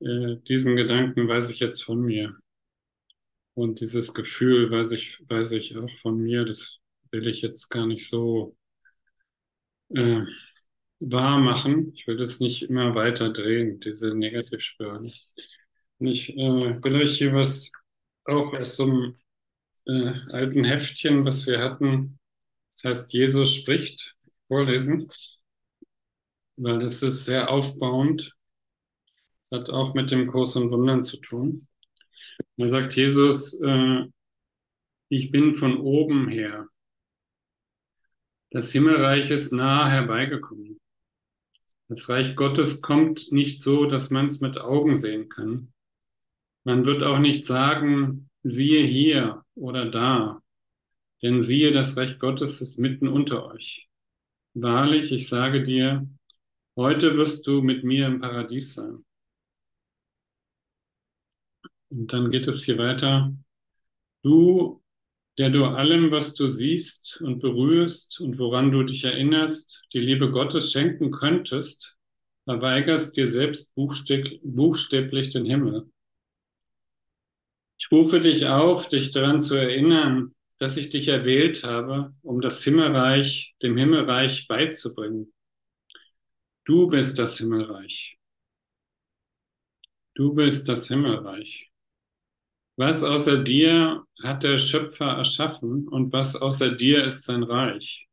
äh, 0.01 0.37
diesen 0.49 0.77
Gedanken 0.77 1.29
weiß 1.29 1.51
ich 1.51 1.61
jetzt 1.61 1.83
von 1.83 2.01
mir. 2.01 2.37
Und 3.55 3.81
dieses 3.81 4.15
Gefühl 4.15 4.71
weiß 4.71 4.93
ich, 4.93 5.23
weiß 5.29 5.53
ich 5.53 5.77
auch 5.77 5.91
von 6.03 6.19
mir, 6.19 6.45
das 6.45 6.81
will 7.11 7.29
ich 7.29 7.43
jetzt 7.43 7.69
gar 7.71 7.87
nicht 7.87 8.09
so 8.09 8.57
äh, 9.91 10.23
wahr 11.01 11.39
machen. 11.39 11.93
Ich 11.95 12.07
will 12.07 12.17
das 12.17 12.41
nicht 12.41 12.63
immer 12.65 12.95
weiter 12.95 13.33
drehen, 13.33 13.81
diese 13.81 14.15
Negativspirale. 14.15 15.11
Und 15.99 16.07
ich 16.07 16.37
äh, 16.37 16.83
will 16.83 16.97
euch 16.97 17.19
hier 17.19 17.33
was 17.35 17.73
auch 18.25 18.55
aus 18.55 18.77
so 18.77 18.85
einem 18.85 19.17
äh, 19.87 20.13
alten 20.33 20.65
Heftchen, 20.65 21.25
was 21.25 21.47
wir 21.47 21.61
hatten, 21.61 22.19
das 22.71 22.85
heißt 22.85 23.13
Jesus 23.13 23.55
spricht, 23.55 24.17
vorlesen, 24.49 25.11
weil 26.57 26.79
das 26.79 27.03
ist 27.03 27.25
sehr 27.25 27.51
aufbauend. 27.51 28.35
Das 29.43 29.61
hat 29.61 29.71
auch 29.71 29.95
mit 29.95 30.11
dem 30.11 30.27
Kurs 30.27 30.57
und 30.57 30.71
Wundern 30.71 31.05
zu 31.05 31.19
tun. 31.19 31.67
Da 32.57 32.69
sagt 32.69 32.95
Jesus, 32.95 33.61
äh, 33.61 34.05
ich 35.09 35.31
bin 35.31 35.55
von 35.55 35.79
oben 35.79 36.29
her. 36.29 36.69
Das 38.51 38.71
Himmelreich 38.73 39.31
ist 39.31 39.53
nah 39.53 39.89
herbeigekommen. 39.89 40.81
Das 41.89 42.09
Reich 42.09 42.37
Gottes 42.37 42.81
kommt 42.81 43.31
nicht 43.31 43.61
so, 43.61 43.87
dass 43.87 44.11
man 44.11 44.27
es 44.27 44.41
mit 44.41 44.59
Augen 44.59 44.97
sehen 44.97 45.29
kann. 45.29 45.73
Man 46.65 46.85
wird 46.85 47.03
auch 47.03 47.19
nicht 47.19 47.45
sagen, 47.45 48.31
siehe 48.45 48.87
hier 48.87 49.45
oder 49.57 49.91
da, 49.91 50.43
denn 51.23 51.41
siehe, 51.41 51.73
das 51.73 51.97
Reich 51.97 52.19
Gottes 52.19 52.61
ist 52.61 52.79
mitten 52.79 53.09
unter 53.09 53.47
euch. 53.47 53.89
Wahrlich, 54.53 55.11
ich 55.11 55.29
sage 55.29 55.65
dir, 55.65 56.09
heute 56.77 57.17
wirst 57.17 57.47
du 57.47 57.63
mit 57.63 57.83
mir 57.83 58.07
im 58.07 58.21
Paradies 58.21 58.75
sein. 58.75 59.05
Und 61.89 62.13
dann 62.13 62.31
geht 62.31 62.47
es 62.47 62.65
hier 62.65 62.79
weiter. 62.79 63.35
Du, 64.23 64.83
der 65.39 65.51
du 65.51 65.65
allem, 65.65 66.11
was 66.11 66.35
du 66.35 66.47
siehst 66.47 67.21
und 67.23 67.41
berührst 67.41 68.21
und 68.21 68.39
woran 68.39 68.71
du 68.71 68.83
dich 68.83 69.05
erinnerst, 69.05 69.85
die 69.93 70.01
Liebe 70.01 70.31
Gottes 70.31 70.73
schenken 70.73 71.11
könntest, 71.11 71.97
verweigerst 72.45 73.17
dir 73.17 73.27
selbst 73.27 73.75
buchstäblich 73.75 75.31
den 75.31 75.47
Himmel. 75.47 75.91
Ich 77.85 77.93
rufe 77.93 78.19
dich 78.19 78.47
auf, 78.47 78.89
dich 78.89 79.11
daran 79.11 79.43
zu 79.43 79.57
erinnern, 79.57 80.35
dass 80.59 80.79
ich 80.79 80.89
dich 80.89 81.09
erwählt 81.09 81.65
habe, 81.65 82.15
um 82.23 82.41
das 82.41 82.65
Himmelreich, 82.65 83.55
dem 83.63 83.77
Himmelreich 83.77 84.49
beizubringen. 84.49 85.35
Du 86.65 86.87
bist 86.89 87.19
das 87.19 87.37
Himmelreich. 87.37 88.17
Du 90.15 90.33
bist 90.33 90.67
das 90.67 90.89
Himmelreich. 90.89 91.71
Was 92.77 93.05
außer 93.05 93.45
dir 93.45 94.07
hat 94.23 94.45
der 94.45 94.57
Schöpfer 94.57 95.19
erschaffen 95.19 95.87
und 95.87 96.11
was 96.11 96.37
außer 96.37 96.71
dir 96.71 97.05
ist 97.05 97.25
sein 97.25 97.43
Reich? 97.43 98.09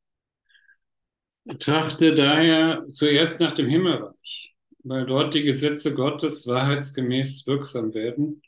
Trachte 1.60 2.14
daher 2.14 2.86
zuerst 2.92 3.40
nach 3.40 3.54
dem 3.54 3.70
Himmelreich, 3.70 4.54
weil 4.84 5.06
dort 5.06 5.34
die 5.34 5.44
Gesetze 5.44 5.96
Gottes 5.96 6.46
wahrheitsgemäß 6.46 7.48
wirksam 7.48 7.94
werden. 7.94 8.42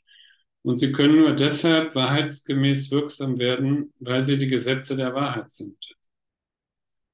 Und 0.64 0.78
sie 0.78 0.92
können 0.92 1.16
nur 1.16 1.32
deshalb 1.32 1.94
wahrheitsgemäß 1.94 2.90
wirksam 2.90 3.38
werden, 3.38 3.92
weil 4.00 4.22
sie 4.22 4.38
die 4.38 4.48
Gesetze 4.48 4.96
der 4.96 5.14
Wahrheit 5.14 5.50
sind. 5.50 5.76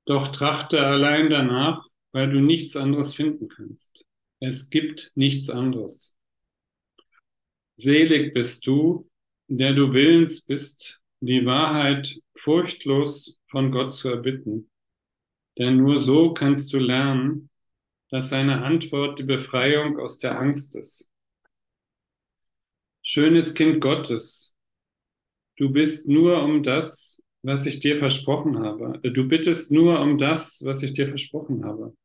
Doch 0.07 0.29
trachte 0.29 0.81
allein 0.81 1.31
danach, 1.31 1.85
weil 2.13 2.31
du 2.31 2.41
nichts 2.41 2.77
anderes 2.77 3.15
finden 3.15 3.49
kannst. 3.49 4.07
Es 4.39 4.71
gibt 4.71 5.11
nichts 5.17 5.51
anderes. 5.51 6.15
Selig 7.77 8.35
bist 8.35 8.67
du, 8.69 9.11
der 9.49 9.73
du 9.75 9.93
willens 9.93 10.47
bist, 10.47 11.03
die 11.19 11.45
Wahrheit 11.45 12.21
furchtlos 12.37 13.41
von 13.49 13.73
Gott 13.73 13.93
zu 13.93 14.11
erbitten. 14.11 14.71
Denn 15.59 15.77
nur 15.77 15.99
so 15.99 16.33
kannst 16.35 16.73
du 16.73 16.79
lernen, 16.79 17.51
dass 18.11 18.31
seine 18.31 18.63
Antwort 18.63 19.19
die 19.19 19.25
Befreiung 19.25 19.99
aus 19.99 20.21
der 20.21 20.39
Angst 20.39 20.77
ist. 20.77 21.10
Schönes 23.03 23.55
Kind 23.55 23.81
Gottes, 23.81 24.55
du 25.57 25.71
bist 25.71 26.07
nur 26.07 26.43
um 26.43 26.63
das, 26.63 27.23
was 27.43 27.65
ich 27.65 27.81
dir 27.81 27.99
versprochen 27.99 28.59
habe. 28.59 29.01
Du 29.11 29.27
bittest 29.27 29.73
nur 29.73 30.01
um 30.01 30.19
das, 30.19 30.63
was 30.65 30.83
ich 30.83 30.93
dir 30.93 31.09
versprochen 31.09 31.65
habe. 31.65 31.97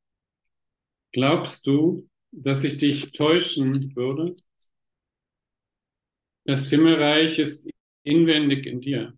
Glaubst 1.12 1.67
du, 1.67 2.10
dass 2.31 2.63
ich 2.63 2.77
dich 2.77 3.12
täuschen 3.12 3.95
würde? 3.95 4.36
Das 6.45 6.69
Himmelreich 6.69 7.39
ist 7.39 7.69
inwendig 8.03 8.65
in 8.65 8.79
dir. 8.79 9.17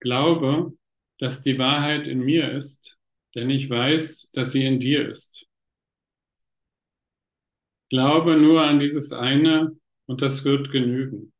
Glaube, 0.00 0.76
dass 1.18 1.42
die 1.42 1.58
Wahrheit 1.58 2.06
in 2.06 2.20
mir 2.20 2.52
ist, 2.52 2.98
denn 3.34 3.48
ich 3.48 3.70
weiß, 3.70 4.30
dass 4.32 4.52
sie 4.52 4.64
in 4.66 4.80
dir 4.80 5.08
ist. 5.08 5.46
Glaube 7.88 8.36
nur 8.36 8.62
an 8.62 8.78
dieses 8.80 9.12
eine 9.12 9.79
und 10.10 10.22
das 10.22 10.44
wird 10.44 10.72
genügen. 10.72 11.32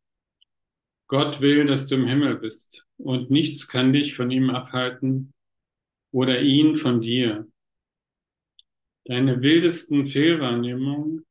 Gott 1.08 1.40
will, 1.40 1.66
dass 1.66 1.88
du 1.88 1.96
im 1.96 2.06
Himmel 2.06 2.36
bist 2.36 2.86
und 2.96 3.30
nichts 3.30 3.66
kann 3.66 3.92
dich 3.92 4.14
von 4.14 4.30
ihm 4.30 4.50
abhalten 4.50 5.32
oder 6.12 6.40
ihn 6.40 6.76
von 6.76 7.00
dir. 7.00 7.48
Deine 9.06 9.42
wildesten 9.42 10.06
Fehlwahrnehmungen, 10.06 11.26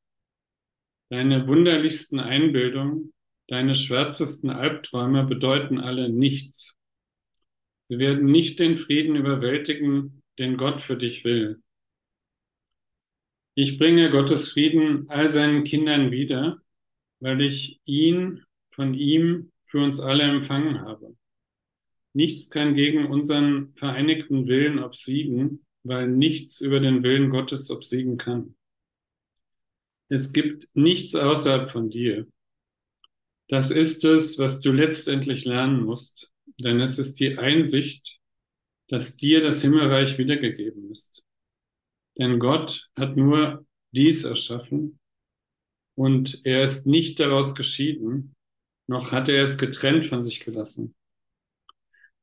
deine 1.09 1.47
wunderlichsten 1.47 2.19
Einbildungen 2.19 3.13
Deine 3.49 3.73
schwärzesten 3.73 4.51
Albträume 4.51 5.23
bedeuten 5.23 5.79
alle 5.79 6.07
nichts. 6.07 6.77
Sie 7.87 7.97
werden 7.97 8.27
nicht 8.27 8.59
den 8.59 8.77
Frieden 8.77 9.15
überwältigen, 9.15 10.21
den 10.37 10.55
Gott 10.55 10.81
für 10.81 10.95
dich 10.95 11.25
will. 11.25 11.59
Ich 13.55 13.79
bringe 13.79 14.11
Gottes 14.11 14.51
Frieden 14.51 15.09
all 15.09 15.29
seinen 15.29 15.63
Kindern 15.63 16.11
wieder, 16.11 16.61
weil 17.19 17.41
ich 17.41 17.79
ihn 17.85 18.43
von 18.71 18.93
ihm 18.93 19.51
für 19.63 19.83
uns 19.83 19.99
alle 19.99 20.23
empfangen 20.23 20.81
habe. 20.81 21.15
Nichts 22.13 22.49
kann 22.49 22.75
gegen 22.75 23.07
unseren 23.07 23.73
vereinigten 23.75 24.47
Willen 24.47 24.79
obsiegen, 24.79 25.65
weil 25.83 26.07
nichts 26.07 26.61
über 26.61 26.79
den 26.79 27.03
Willen 27.03 27.29
Gottes 27.29 27.69
obsiegen 27.69 28.17
kann. 28.17 28.55
Es 30.07 30.33
gibt 30.33 30.67
nichts 30.73 31.15
außerhalb 31.15 31.69
von 31.69 31.89
dir. 31.89 32.27
Das 33.47 33.71
ist 33.71 34.05
es, 34.05 34.39
was 34.39 34.59
du 34.61 34.71
letztendlich 34.71 35.45
lernen 35.45 35.83
musst, 35.83 36.33
denn 36.59 36.81
es 36.81 36.99
ist 36.99 37.19
die 37.19 37.37
Einsicht, 37.37 38.19
dass 38.87 39.17
dir 39.17 39.41
das 39.41 39.61
Himmelreich 39.61 40.17
wiedergegeben 40.17 40.91
ist. 40.91 41.25
Denn 42.17 42.39
Gott 42.39 42.89
hat 42.95 43.15
nur 43.15 43.65
dies 43.91 44.23
erschaffen 44.23 44.98
und 45.99 46.39
er 46.45 46.63
ist 46.63 46.87
nicht 46.87 47.19
daraus 47.19 47.55
geschieden, 47.55 48.33
noch 48.87 49.11
hat 49.11 49.27
er 49.27 49.43
es 49.43 49.57
getrennt 49.57 50.05
von 50.05 50.23
sich 50.23 50.39
gelassen. 50.39 50.95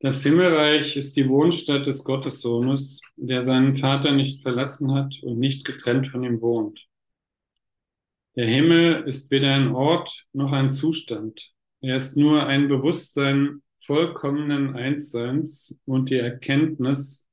Das 0.01 0.23
Himmelreich 0.23 0.97
ist 0.97 1.15
die 1.15 1.29
Wohnstatt 1.29 1.87
des 1.87 2.03
Gottessohnes, 2.03 3.03
der 3.17 3.43
seinen 3.43 3.77
Vater 3.77 4.12
nicht 4.12 4.41
verlassen 4.41 4.95
hat 4.95 5.23
und 5.23 5.39
nicht 5.39 5.67
getrennt 5.67 6.07
von 6.07 6.25
ihm 6.25 6.41
wohnt. 6.41 6.87
Der 8.35 8.47
Himmel 8.47 9.05
ist 9.07 9.31
weder 9.31 9.55
ein 9.55 9.75
Ort 9.75 10.25
noch 10.33 10.53
ein 10.53 10.71
Zustand. 10.71 11.53
Er 11.83 11.97
ist 11.97 12.17
nur 12.17 12.47
ein 12.47 12.69
Bewusstsein 12.69 13.61
vollkommenen 13.81 14.75
Einsseins 14.75 15.79
und 15.85 16.09
die 16.09 16.15
Erkenntnis, 16.15 17.29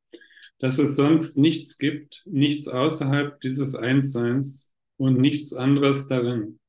dass 0.60 0.78
es 0.78 0.98
sonst 0.98 1.38
nichts 1.38 1.78
gibt, 1.78 2.24
nichts 2.26 2.68
außerhalb 2.68 3.40
dieses 3.40 3.76
Einsseins 3.76 4.73
und 5.04 5.20
nichts 5.20 5.54
anderes 5.54 6.08
darin. 6.08 6.62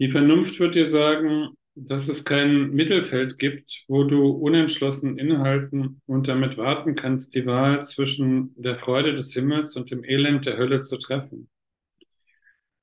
Die 0.00 0.10
Vernunft 0.10 0.58
wird 0.58 0.74
dir 0.74 0.86
sagen, 0.86 1.50
dass 1.76 2.08
es 2.08 2.24
kein 2.24 2.70
Mittelfeld 2.70 3.38
gibt, 3.38 3.84
wo 3.86 4.02
du 4.02 4.26
unentschlossen 4.26 5.16
innehalten 5.16 6.02
und 6.06 6.26
damit 6.26 6.58
warten 6.58 6.96
kannst, 6.96 7.36
die 7.36 7.46
Wahl 7.46 7.84
zwischen 7.84 8.52
der 8.60 8.78
Freude 8.78 9.14
des 9.14 9.32
Himmels 9.32 9.76
und 9.76 9.92
dem 9.92 10.02
Elend 10.02 10.44
der 10.44 10.56
Hölle 10.56 10.80
zu 10.80 10.96
treffen. 10.96 11.48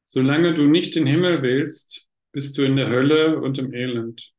Solange 0.06 0.54
du 0.54 0.66
nicht 0.66 0.96
den 0.96 1.06
Himmel 1.06 1.42
willst, 1.42 2.08
bist 2.32 2.58
du 2.58 2.62
in 2.62 2.78
der 2.78 2.88
Hölle 2.88 3.42
und 3.42 3.58
im 3.58 3.74
Elend. 3.74 4.32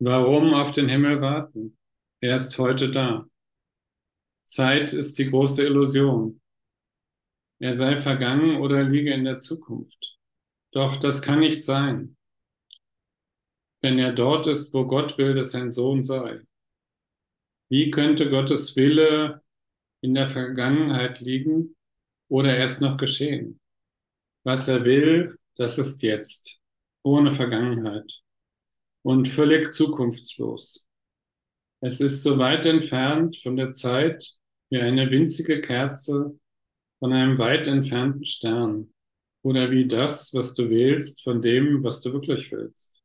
Warum 0.00 0.52
auf 0.52 0.72
den 0.72 0.88
Himmel 0.88 1.20
warten? 1.20 1.78
Er 2.20 2.34
ist 2.34 2.58
heute 2.58 2.90
da. 2.90 3.28
Zeit 4.42 4.92
ist 4.92 5.18
die 5.18 5.30
große 5.30 5.64
Illusion. 5.64 6.40
Er 7.60 7.74
sei 7.74 7.96
vergangen 7.98 8.56
oder 8.56 8.84
liege 8.84 9.12
in 9.12 9.24
der 9.24 9.38
Zukunft. 9.38 10.16
Doch 10.72 10.96
das 10.96 11.22
kann 11.22 11.40
nicht 11.40 11.62
sein, 11.64 12.16
wenn 13.80 13.98
er 13.98 14.12
dort 14.12 14.46
ist, 14.46 14.72
wo 14.74 14.86
Gott 14.86 15.18
will, 15.18 15.34
dass 15.34 15.52
sein 15.52 15.72
Sohn 15.72 16.04
sei. 16.04 16.40
Wie 17.68 17.90
könnte 17.90 18.30
Gottes 18.30 18.76
Wille 18.76 19.42
in 20.00 20.14
der 20.14 20.28
Vergangenheit 20.28 21.20
liegen 21.20 21.76
oder 22.28 22.56
erst 22.56 22.80
noch 22.80 22.96
geschehen? 22.96 23.60
Was 24.44 24.68
er 24.68 24.84
will, 24.84 25.36
das 25.56 25.78
ist 25.78 26.02
jetzt, 26.02 26.60
ohne 27.02 27.32
Vergangenheit 27.32 28.22
und 29.02 29.26
völlig 29.26 29.72
zukunftslos. 29.72 30.86
Es 31.80 32.00
ist 32.00 32.22
so 32.22 32.38
weit 32.38 32.66
entfernt 32.66 33.36
von 33.36 33.56
der 33.56 33.70
Zeit, 33.70 34.34
wie 34.70 34.78
eine 34.78 35.10
winzige 35.10 35.60
Kerze 35.60 36.38
von 36.98 37.12
einem 37.12 37.38
weit 37.38 37.66
entfernten 37.66 38.24
Stern 38.24 38.92
oder 39.42 39.70
wie 39.70 39.86
das, 39.86 40.34
was 40.34 40.54
du 40.54 40.68
wählst, 40.68 41.22
von 41.22 41.42
dem, 41.42 41.84
was 41.84 42.00
du 42.02 42.12
wirklich 42.12 42.50
willst. 42.52 43.02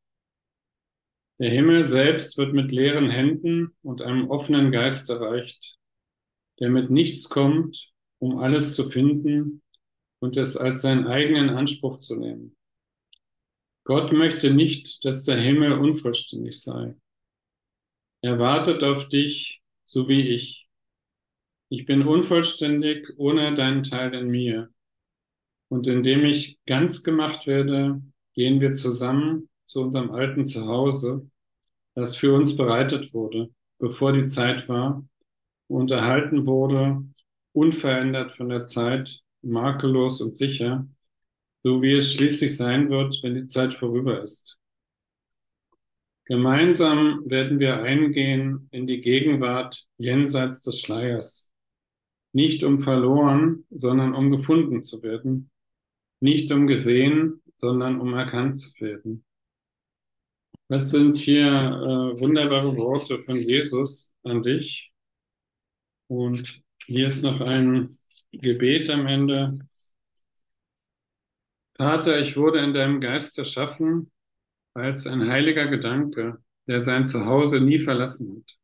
Der 1.39 1.49
Himmel 1.49 1.85
selbst 1.85 2.37
wird 2.37 2.53
mit 2.53 2.71
leeren 2.71 3.09
Händen 3.09 3.75
und 3.81 4.01
einem 4.01 4.29
offenen 4.29 4.71
Geist 4.71 5.09
erreicht, 5.09 5.77
der 6.59 6.69
mit 6.69 6.89
nichts 6.89 7.29
kommt, 7.29 7.91
um 8.19 8.37
alles 8.37 8.75
zu 8.75 8.89
finden 8.89 9.61
und 10.19 10.37
es 10.37 10.57
als 10.57 10.81
seinen 10.81 11.07
eigenen 11.07 11.49
Anspruch 11.49 11.99
zu 11.99 12.15
nehmen. 12.15 12.55
Gott 13.83 14.13
möchte 14.13 14.53
nicht, 14.53 15.03
dass 15.03 15.25
der 15.25 15.35
Himmel 15.35 15.73
unvollständig 15.73 16.61
sei. 16.61 16.95
Er 18.21 18.39
wartet 18.39 18.83
auf 18.83 19.09
dich, 19.09 19.61
so 19.85 20.07
wie 20.07 20.21
ich. 20.21 20.62
Ich 21.73 21.87
bin 21.87 22.03
unvollständig 22.03 23.07
ohne 23.17 23.55
deinen 23.55 23.81
Teil 23.81 24.13
in 24.13 24.29
mir. 24.29 24.69
Und 25.69 25.87
indem 25.87 26.23
ich 26.23 26.59
ganz 26.67 27.01
gemacht 27.01 27.47
werde, 27.47 27.99
gehen 28.35 28.61
wir 28.61 28.75
zusammen 28.75 29.49
zu 29.65 29.81
unserem 29.81 30.11
alten 30.11 30.45
Zuhause, 30.45 31.27
das 31.95 32.15
für 32.15 32.35
uns 32.35 32.55
bereitet 32.55 33.11
wurde, 33.15 33.49
bevor 33.79 34.13
die 34.13 34.25
Zeit 34.25 34.69
war, 34.69 35.03
und 35.65 35.89
erhalten 35.89 36.45
wurde, 36.45 37.03
unverändert 37.53 38.33
von 38.33 38.49
der 38.49 38.65
Zeit, 38.65 39.21
makellos 39.41 40.21
und 40.21 40.37
sicher, 40.37 40.87
so 41.63 41.81
wie 41.81 41.93
es 41.93 42.13
schließlich 42.13 42.55
sein 42.55 42.91
wird, 42.91 43.17
wenn 43.23 43.33
die 43.33 43.47
Zeit 43.47 43.73
vorüber 43.73 44.21
ist. 44.21 44.59
Gemeinsam 46.25 47.23
werden 47.25 47.57
wir 47.57 47.81
eingehen 47.81 48.67
in 48.69 48.85
die 48.85 49.01
Gegenwart 49.01 49.87
jenseits 49.97 50.61
des 50.61 50.79
Schleiers, 50.79 51.52
nicht 52.33 52.63
um 52.63 52.81
verloren, 52.81 53.65
sondern 53.69 54.13
um 54.13 54.31
gefunden 54.31 54.83
zu 54.83 55.01
werden, 55.03 55.51
nicht 56.19 56.51
um 56.51 56.67
gesehen, 56.67 57.41
sondern 57.57 58.01
um 58.01 58.13
erkannt 58.13 58.59
zu 58.59 58.71
werden. 58.81 59.23
Das 60.67 60.89
sind 60.89 61.17
hier 61.17 61.45
äh, 61.45 62.19
wunderbare 62.19 62.75
Worte 62.75 63.19
von 63.21 63.35
Jesus 63.35 64.11
an 64.23 64.41
dich. 64.41 64.91
Und 66.07 66.61
hier 66.85 67.07
ist 67.07 67.21
noch 67.21 67.41
ein 67.41 67.95
Gebet 68.31 68.89
am 68.89 69.05
Ende. 69.05 69.59
Vater, 71.75 72.19
ich 72.19 72.35
wurde 72.35 72.59
in 72.59 72.73
deinem 72.73 72.99
Geist 72.99 73.37
erschaffen 73.37 74.11
als 74.73 75.05
ein 75.05 75.27
heiliger 75.29 75.67
Gedanke, 75.67 76.43
der 76.67 76.81
sein 76.81 77.05
Zuhause 77.05 77.59
nie 77.59 77.77
verlassen 77.77 78.37
hat. 78.37 78.57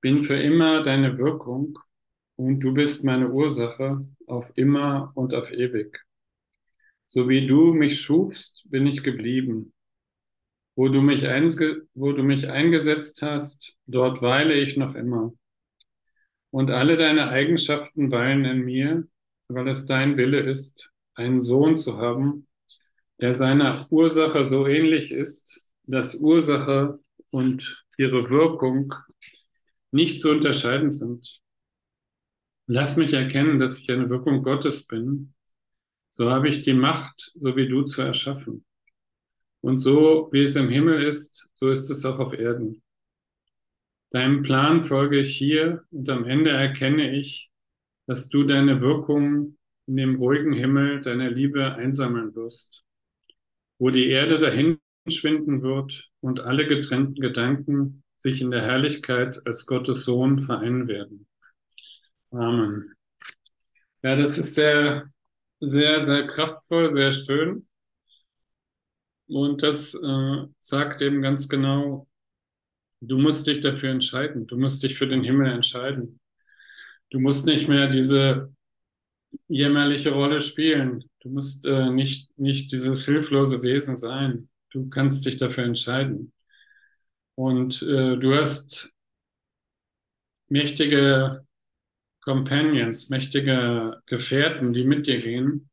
Bin 0.00 0.18
für 0.18 0.36
immer 0.36 0.82
deine 0.82 1.18
Wirkung 1.18 1.78
und 2.36 2.60
du 2.60 2.72
bist 2.72 3.04
meine 3.04 3.30
Ursache 3.30 4.06
auf 4.26 4.52
immer 4.54 5.12
und 5.14 5.34
auf 5.34 5.50
ewig. 5.52 5.98
So 7.06 7.28
wie 7.28 7.46
du 7.46 7.72
mich 7.72 8.00
schufst, 8.00 8.64
bin 8.70 8.86
ich 8.86 9.02
geblieben. 9.02 9.72
Wo 10.74 10.88
du 10.88 11.00
mich, 11.00 11.22
wo 11.94 12.12
du 12.12 12.22
mich 12.22 12.48
eingesetzt 12.48 13.22
hast, 13.22 13.76
dort 13.86 14.20
weile 14.20 14.54
ich 14.54 14.76
noch 14.76 14.94
immer. 14.94 15.32
Und 16.50 16.70
alle 16.70 16.96
deine 16.96 17.28
Eigenschaften 17.28 18.10
weilen 18.10 18.44
in 18.44 18.60
mir, 18.60 19.08
weil 19.48 19.68
es 19.68 19.86
dein 19.86 20.16
Wille 20.16 20.40
ist, 20.40 20.90
einen 21.14 21.40
Sohn 21.40 21.78
zu 21.78 21.96
haben, 21.98 22.46
der 23.20 23.34
seiner 23.34 23.86
Ursache 23.90 24.44
so 24.44 24.66
ähnlich 24.66 25.12
ist, 25.12 25.64
dass 25.84 26.16
Ursache 26.16 26.98
und 27.30 27.84
ihre 27.96 28.28
Wirkung 28.28 28.92
nicht 29.90 30.20
zu 30.20 30.30
unterscheiden 30.30 30.92
sind. 30.92 31.40
Lass 32.68 32.96
mich 32.96 33.12
erkennen, 33.12 33.60
dass 33.60 33.78
ich 33.78 33.90
eine 33.90 34.10
Wirkung 34.10 34.42
Gottes 34.42 34.86
bin. 34.86 35.34
So 36.10 36.30
habe 36.30 36.48
ich 36.48 36.62
die 36.62 36.74
Macht, 36.74 37.32
so 37.36 37.54
wie 37.56 37.68
du 37.68 37.82
zu 37.82 38.02
erschaffen. 38.02 38.64
Und 39.60 39.78
so 39.78 40.28
wie 40.32 40.42
es 40.42 40.56
im 40.56 40.68
Himmel 40.68 41.02
ist, 41.02 41.48
so 41.54 41.68
ist 41.68 41.90
es 41.90 42.04
auch 42.04 42.18
auf 42.18 42.32
Erden. 42.32 42.82
Deinem 44.10 44.42
Plan 44.42 44.82
folge 44.82 45.18
ich 45.18 45.36
hier 45.36 45.84
und 45.90 46.08
am 46.08 46.24
Ende 46.24 46.50
erkenne 46.50 47.16
ich, 47.16 47.50
dass 48.06 48.28
du 48.28 48.44
deine 48.44 48.80
Wirkung 48.80 49.56
in 49.86 49.96
dem 49.96 50.16
ruhigen 50.16 50.52
Himmel 50.52 51.02
deiner 51.02 51.30
Liebe 51.30 51.74
einsammeln 51.74 52.34
wirst, 52.34 52.84
wo 53.78 53.90
die 53.90 54.08
Erde 54.08 54.38
dahin 54.40 54.78
schwinden 55.08 55.62
wird 55.62 56.10
und 56.20 56.40
alle 56.40 56.66
getrennten 56.66 57.20
Gedanken 57.20 58.02
sich 58.16 58.40
in 58.40 58.50
der 58.50 58.62
Herrlichkeit 58.62 59.46
als 59.46 59.66
Gottes 59.66 60.04
Sohn 60.04 60.40
vereinen 60.40 60.88
werden. 60.88 61.28
Amen. 62.32 62.94
Ja, 64.02 64.16
das 64.16 64.38
ist 64.38 64.54
sehr, 64.54 65.10
sehr, 65.60 66.08
sehr 66.08 66.26
kraftvoll, 66.26 66.96
sehr 66.96 67.14
schön. 67.14 67.66
Und 69.28 69.62
das 69.62 69.94
äh, 69.94 70.46
sagt 70.60 71.02
eben 71.02 71.22
ganz 71.22 71.48
genau, 71.48 72.06
du 73.00 73.18
musst 73.18 73.46
dich 73.46 73.60
dafür 73.60 73.90
entscheiden. 73.90 74.46
Du 74.46 74.56
musst 74.56 74.82
dich 74.82 74.94
für 74.94 75.08
den 75.08 75.24
Himmel 75.24 75.50
entscheiden. 75.50 76.20
Du 77.10 77.18
musst 77.20 77.46
nicht 77.46 77.68
mehr 77.68 77.88
diese 77.88 78.52
jämmerliche 79.48 80.12
Rolle 80.12 80.40
spielen. 80.40 81.04
Du 81.20 81.30
musst 81.30 81.66
äh, 81.66 81.90
nicht, 81.90 82.30
nicht 82.38 82.70
dieses 82.72 83.04
hilflose 83.04 83.62
Wesen 83.62 83.96
sein. 83.96 84.48
Du 84.70 84.88
kannst 84.88 85.26
dich 85.26 85.36
dafür 85.36 85.64
entscheiden. 85.64 86.32
Und 87.34 87.82
äh, 87.82 88.16
du 88.16 88.34
hast 88.34 88.92
mächtige 90.48 91.45
Companions, 92.26 93.08
mächtige 93.08 94.02
Gefährten, 94.06 94.74
die 94.74 94.84
mit 94.84 95.06
dir 95.06 95.18
gehen. 95.18 95.70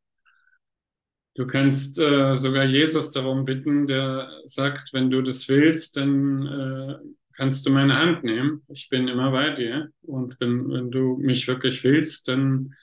Du 1.35 1.47
kannst 1.47 1.99
äh, 1.99 2.35
sogar 2.37 2.63
Jesus 2.63 3.11
darum 3.11 3.43
bitten, 3.43 3.87
der 3.87 4.29
sagt, 4.45 4.93
wenn 4.93 5.09
du 5.09 5.21
das 5.21 5.49
willst, 5.49 5.97
dann 5.97 6.45
äh, 6.45 6.95
kannst 7.35 7.65
du 7.65 7.71
meine 7.71 7.95
Hand 7.95 8.23
nehmen. 8.23 8.61
Ich 8.69 8.87
bin 8.89 9.07
immer 9.07 9.31
bei 9.31 9.49
dir. 9.49 9.89
Und 10.03 10.39
wenn, 10.39 10.69
wenn 10.69 10.91
du 10.91 11.17
mich 11.17 11.47
wirklich 11.47 11.83
willst, 11.83 12.27
dann 12.27 12.75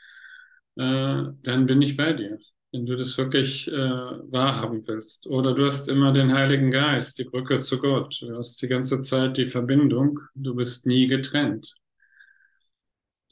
äh, 0.76 1.24
dann 1.42 1.66
bin 1.66 1.82
ich 1.82 1.96
bei 1.96 2.12
dir, 2.12 2.38
wenn 2.72 2.86
du 2.86 2.96
das 2.96 3.18
wirklich 3.18 3.68
äh, 3.68 3.72
wahrhaben 3.74 4.86
willst. 4.86 5.26
Oder 5.26 5.54
du 5.54 5.66
hast 5.66 5.88
immer 5.88 6.12
den 6.12 6.32
Heiligen 6.32 6.70
Geist, 6.70 7.18
die 7.18 7.24
Brücke 7.24 7.60
zu 7.60 7.78
Gott. 7.78 8.18
Du 8.20 8.36
hast 8.38 8.60
die 8.62 8.68
ganze 8.68 9.00
Zeit 9.00 9.36
die 9.36 9.46
Verbindung. 9.46 10.20
Du 10.34 10.54
bist 10.54 10.86
nie 10.86 11.06
getrennt. 11.06 11.74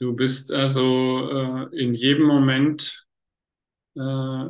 Du 0.00 0.14
bist 0.14 0.52
also 0.52 1.28
äh, 1.72 1.76
in 1.76 1.94
jedem 1.94 2.24
Moment 2.26 3.04
äh, 3.96 4.46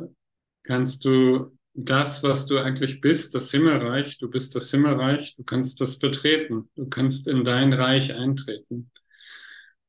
kannst 0.63 1.05
du 1.05 1.57
das, 1.73 2.23
was 2.23 2.47
du 2.47 2.59
eigentlich 2.59 3.01
bist, 3.01 3.35
das 3.35 3.51
Himmelreich, 3.51 4.17
du 4.17 4.29
bist 4.29 4.55
das 4.55 4.69
Himmelreich, 4.71 5.35
du 5.35 5.43
kannst 5.43 5.81
das 5.81 5.99
betreten, 5.99 6.69
du 6.75 6.87
kannst 6.87 7.27
in 7.27 7.43
dein 7.43 7.73
Reich 7.73 8.13
eintreten. 8.13 8.91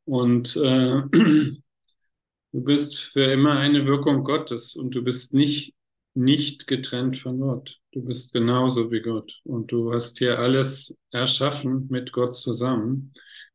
Und 0.04 0.56
äh, 0.56 1.02
Du 2.52 2.62
bist 2.64 2.98
für 2.98 3.24
immer 3.32 3.58
eine 3.58 3.86
Wirkung 3.86 4.24
Gottes 4.24 4.74
und 4.74 4.94
du 4.94 5.02
bist 5.04 5.32
nicht, 5.34 5.74
nicht 6.14 6.66
getrennt 6.66 7.16
von 7.16 7.38
Gott. 7.38 7.78
Du 7.92 8.02
bist 8.04 8.32
genauso 8.32 8.90
wie 8.90 9.00
Gott 9.02 9.40
und 9.44 9.70
du 9.70 9.92
hast 9.92 10.18
hier 10.18 10.38
alles 10.38 10.96
erschaffen 11.12 11.86
mit 11.90 12.12
Gott 12.12 12.36
zusammen. 12.36 13.12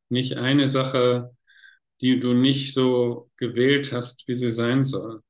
Nicht 0.07 0.37
eine 0.37 0.67
Sache, 0.67 1.35
die 2.01 2.19
du 2.19 2.33
nicht 2.33 2.73
so 2.73 3.29
gewählt 3.37 3.91
hast, 3.93 4.27
wie 4.27 4.35
sie 4.35 4.51
sein 4.51 4.85
soll. 4.85 5.21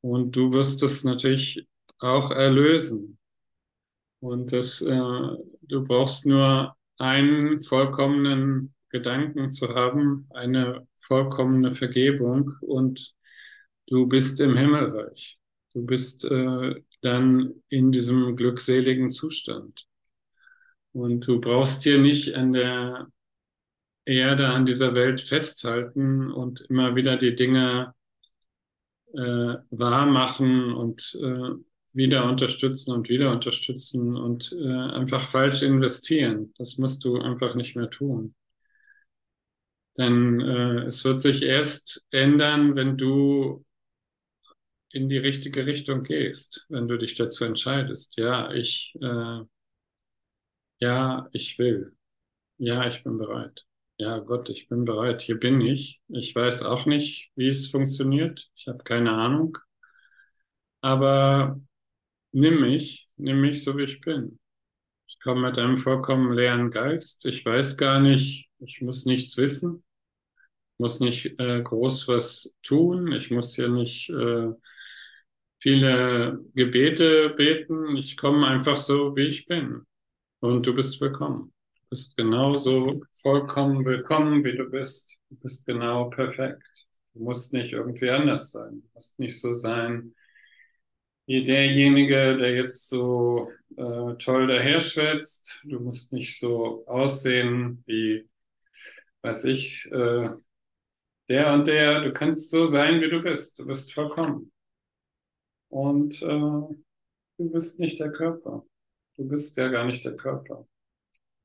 Und 0.00 0.36
du 0.36 0.52
wirst 0.52 0.82
es 0.82 1.04
natürlich 1.04 1.66
auch 1.98 2.30
erlösen. 2.30 3.18
Und 4.20 4.52
das, 4.52 4.80
äh, 4.80 4.96
du 5.62 5.84
brauchst 5.84 6.26
nur 6.26 6.76
einen 6.98 7.62
vollkommenen 7.62 8.74
Gedanken 8.90 9.52
zu 9.52 9.68
haben, 9.68 10.26
eine 10.30 10.86
vollkommene 10.96 11.74
Vergebung 11.74 12.52
und 12.60 13.14
du 13.86 14.06
bist 14.06 14.40
im 14.40 14.56
Himmelreich. 14.56 15.38
Du 15.74 15.84
bist 15.84 16.24
äh, 16.24 16.82
dann 17.02 17.54
in 17.68 17.92
diesem 17.92 18.34
glückseligen 18.36 19.10
Zustand. 19.10 19.86
Und 20.92 21.26
du 21.26 21.40
brauchst 21.40 21.84
hier 21.84 21.98
nicht 21.98 22.34
an 22.34 22.52
der 22.52 23.08
Erde, 24.08 24.48
an 24.48 24.66
dieser 24.66 24.94
Welt 24.94 25.20
festhalten 25.20 26.30
und 26.32 26.62
immer 26.62 26.96
wieder 26.96 27.16
die 27.16 27.36
Dinge 27.36 27.94
äh, 29.14 29.54
wahr 29.70 30.06
machen 30.06 30.72
und 30.72 31.16
äh, 31.22 31.50
wieder 31.92 32.24
unterstützen 32.28 32.92
und 32.92 33.08
wieder 33.08 33.32
unterstützen 33.32 34.16
und 34.16 34.52
äh, 34.52 34.66
einfach 34.68 35.28
falsch 35.28 35.62
investieren. 35.62 36.52
Das 36.58 36.78
musst 36.78 37.04
du 37.04 37.18
einfach 37.20 37.54
nicht 37.54 37.76
mehr 37.76 37.90
tun. 37.90 38.34
Denn 39.98 40.40
äh, 40.40 40.84
es 40.86 41.04
wird 41.04 41.20
sich 41.20 41.42
erst 41.42 42.04
ändern, 42.10 42.76
wenn 42.76 42.96
du 42.96 43.64
in 44.92 45.08
die 45.08 45.16
richtige 45.18 45.66
Richtung 45.66 46.02
gehst, 46.02 46.66
wenn 46.68 46.88
du 46.88 46.96
dich 46.98 47.14
dazu 47.14 47.44
entscheidest. 47.44 48.16
Ja, 48.16 48.52
ich, 48.52 48.94
äh, 49.00 49.40
ja, 50.80 51.28
ich 51.32 51.58
will. 51.58 51.96
Ja, 52.58 52.86
ich 52.88 53.04
bin 53.04 53.18
bereit. 53.18 53.66
Ja 53.98 54.18
Gott, 54.20 54.48
ich 54.48 54.68
bin 54.68 54.84
bereit, 54.84 55.22
hier 55.22 55.38
bin 55.38 55.60
ich. 55.60 56.00
Ich 56.08 56.34
weiß 56.34 56.62
auch 56.62 56.86
nicht, 56.86 57.30
wie 57.36 57.48
es 57.48 57.70
funktioniert. 57.70 58.48
Ich 58.56 58.68
habe 58.68 58.84
keine 58.84 59.12
Ahnung. 59.12 59.58
Aber 60.80 61.60
nimm 62.32 62.60
mich, 62.60 63.08
nimm 63.16 63.40
mich 63.40 63.64
so, 63.64 63.76
wie 63.76 63.84
ich 63.84 64.00
bin. 64.00 64.38
Ich 65.08 65.18
komme 65.20 65.48
mit 65.48 65.58
einem 65.58 65.76
vollkommen 65.78 66.32
leeren 66.32 66.70
Geist. 66.70 67.26
Ich 67.26 67.44
weiß 67.44 67.76
gar 67.76 68.00
nicht, 68.00 68.48
ich 68.60 68.80
muss 68.82 69.06
nichts 69.06 69.36
wissen, 69.36 69.84
muss 70.78 71.00
nicht 71.00 71.38
äh, 71.40 71.62
groß 71.62 72.08
was 72.08 72.56
tun. 72.62 73.12
Ich 73.12 73.30
muss 73.30 73.56
hier 73.56 73.68
nicht 73.68 74.10
äh, 74.10 74.52
viele 75.60 76.40
Gebete 76.54 77.30
beten. 77.30 77.96
Ich 77.96 78.16
komme 78.16 78.46
einfach 78.46 78.76
so, 78.76 79.16
wie 79.16 79.26
ich 79.26 79.46
bin. 79.46 79.82
Und 80.40 80.66
du 80.66 80.74
bist 80.74 81.00
willkommen. 81.00 81.52
Du 81.88 81.96
bist 81.96 82.18
genauso 82.18 83.00
vollkommen 83.14 83.82
willkommen, 83.86 84.44
wie 84.44 84.54
du 84.54 84.68
bist. 84.70 85.16
Du 85.30 85.36
bist 85.36 85.64
genau 85.64 86.10
perfekt. 86.10 86.62
Du 87.14 87.24
musst 87.24 87.54
nicht 87.54 87.72
irgendwie 87.72 88.10
anders 88.10 88.50
sein. 88.50 88.82
Du 88.82 88.88
musst 88.94 89.18
nicht 89.18 89.40
so 89.40 89.54
sein 89.54 90.14
wie 91.24 91.44
derjenige, 91.44 92.36
der 92.36 92.54
jetzt 92.56 92.90
so 92.90 93.50
äh, 93.78 94.14
toll 94.18 94.48
daherschwätzt. 94.48 95.62
Du 95.64 95.80
musst 95.80 96.12
nicht 96.12 96.38
so 96.38 96.84
aussehen 96.86 97.82
wie, 97.86 98.28
weiß 99.22 99.44
ich, 99.44 99.90
äh, 99.90 100.28
der 101.30 101.54
und 101.54 101.68
der. 101.68 102.02
Du 102.02 102.12
kannst 102.12 102.50
so 102.50 102.66
sein, 102.66 103.00
wie 103.00 103.08
du 103.08 103.22
bist. 103.22 103.58
Du 103.58 103.66
bist 103.66 103.94
vollkommen. 103.94 104.52
Und 105.70 106.20
äh, 106.20 106.26
du 106.26 107.50
bist 107.50 107.80
nicht 107.80 107.98
der 107.98 108.12
Körper. 108.12 108.66
Du 109.16 109.26
bist 109.26 109.56
ja 109.56 109.68
gar 109.68 109.86
nicht 109.86 110.04
der 110.04 110.16
Körper. 110.16 110.66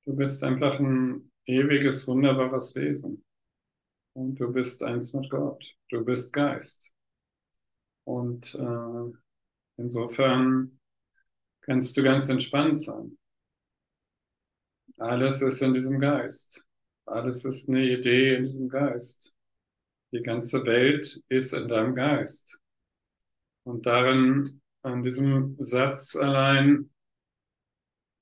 Du 0.05 0.15
bist 0.15 0.43
einfach 0.43 0.79
ein 0.79 1.31
ewiges, 1.45 2.07
wunderbares 2.07 2.75
Wesen. 2.75 3.23
Und 4.13 4.35
du 4.35 4.51
bist 4.51 4.83
eins 4.83 5.13
mit 5.13 5.29
Gott. 5.29 5.75
Du 5.89 6.03
bist 6.03 6.33
Geist. 6.33 6.93
Und 8.03 8.53
äh, 8.55 9.17
insofern 9.77 10.79
kannst 11.61 11.95
du 11.95 12.03
ganz 12.03 12.27
entspannt 12.27 12.79
sein. 12.79 13.17
Alles 14.97 15.41
ist 15.41 15.61
in 15.61 15.73
diesem 15.73 15.99
Geist. 15.99 16.65
Alles 17.05 17.45
ist 17.45 17.69
eine 17.69 17.83
Idee 17.83 18.35
in 18.35 18.43
diesem 18.43 18.69
Geist. 18.69 19.33
Die 20.11 20.21
ganze 20.21 20.65
Welt 20.65 21.23
ist 21.29 21.53
in 21.53 21.67
deinem 21.67 21.95
Geist. 21.95 22.59
Und 23.63 23.85
darin, 23.85 24.61
an 24.81 25.01
diesem 25.01 25.55
Satz 25.59 26.15
allein, 26.15 26.92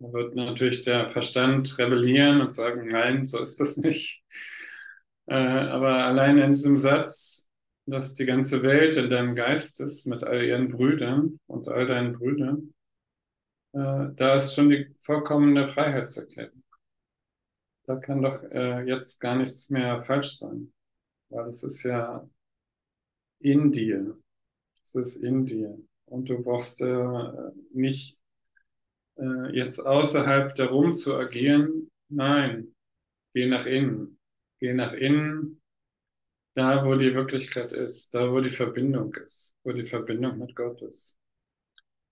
wird 0.02 0.36
natürlich 0.36 0.82
der 0.82 1.08
Verstand 1.10 1.78
rebellieren 1.78 2.42
und 2.42 2.52
sagen, 2.52 2.88
nein, 2.88 3.28
so 3.28 3.40
ist 3.40 3.60
das 3.60 3.78
nicht. 3.78 4.24
Äh, 5.28 5.36
aber 5.36 6.06
allein 6.06 6.38
in 6.40 6.54
diesem 6.54 6.78
Satz, 6.78 7.48
dass 7.86 8.14
die 8.14 8.26
ganze 8.26 8.64
Welt 8.64 8.98
in 8.98 9.10
deinem 9.10 9.36
Geist 9.36 9.80
ist, 9.80 10.08
mit 10.08 10.24
all 10.24 10.44
ihren 10.44 10.70
Brüdern 10.70 11.40
und 11.48 11.68
all 11.68 11.86
deinen 11.86 12.14
Brüdern, 12.14 12.74
äh, 13.74 14.08
da 14.16 14.36
ist 14.36 14.56
schon 14.56 14.70
die 14.70 14.94
vollkommene 15.00 15.68
Freiheitserklärung. 15.68 16.64
Da 17.86 17.96
kann 17.98 18.22
doch 18.22 18.44
äh, 18.44 18.84
jetzt 18.84 19.20
gar 19.20 19.36
nichts 19.36 19.70
mehr 19.70 20.04
falsch 20.04 20.38
sein, 20.38 20.72
weil 21.30 21.48
es 21.48 21.64
ist 21.64 21.84
ja 21.84 22.28
in 23.40 23.72
dir. 23.72 24.18
Es 24.84 24.96
ist 24.96 25.16
in 25.18 25.46
dir. 25.46 25.78
Und 26.06 26.30
du 26.30 26.42
brauchst 26.42 26.82
äh, 26.82 27.52
nicht 27.74 28.18
äh, 29.18 29.56
jetzt 29.56 29.80
außerhalb 29.80 30.56
darum 30.56 30.96
zu 30.96 31.16
agieren. 31.16 31.90
Nein, 32.10 32.76
geh 33.34 33.48
nach 33.48 33.66
innen. 33.66 34.20
Geh 34.60 34.74
nach 34.74 34.94
innen, 34.94 35.62
da 36.54 36.86
wo 36.86 36.96
die 36.96 37.16
Wirklichkeit 37.16 37.72
ist, 37.72 38.14
da 38.14 38.32
wo 38.32 38.42
die 38.42 38.52
Verbindung 38.52 39.14
ist, 39.16 39.56
wo 39.64 39.72
die 39.72 39.86
Verbindung 39.86 40.38
mit 40.38 40.56
Gott 40.56 40.82
ist. 40.84 41.18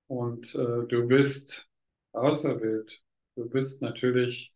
Und 0.08 0.56
äh, 0.56 0.88
du 0.88 1.08
bist 1.08 1.70
auserwählt. 2.12 3.02
Du 3.36 3.48
bist 3.48 3.82
natürlich 3.82 4.54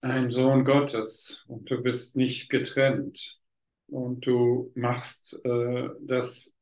ein 0.00 0.30
Sohn 0.30 0.64
Gottes 0.64 1.44
und 1.48 1.70
du 1.70 1.82
bist 1.82 2.16
nicht 2.16 2.50
getrennt. 2.50 3.40
Und 3.88 4.26
du 4.26 4.72
machst 4.74 5.40
äh, 5.44 5.88
das 6.00 6.54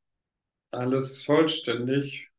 alles 0.71 1.23
vollständig 1.23 2.29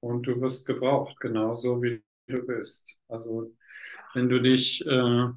und 0.00 0.24
du 0.26 0.40
wirst 0.40 0.66
gebraucht, 0.66 1.18
genauso 1.20 1.82
wie 1.82 2.02
du 2.28 2.46
bist. 2.46 3.00
Also 3.08 3.52
wenn 4.14 4.28
du 4.28 4.40
dich 4.40 4.86
äh, 4.86 5.28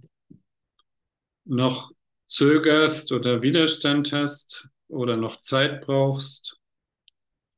noch 1.46 1.92
zögerst 2.28 3.12
oder 3.12 3.42
Widerstand 3.42 4.12
hast 4.14 4.70
oder 4.88 5.18
noch 5.18 5.40
Zeit 5.40 5.86
brauchst, 5.86 6.60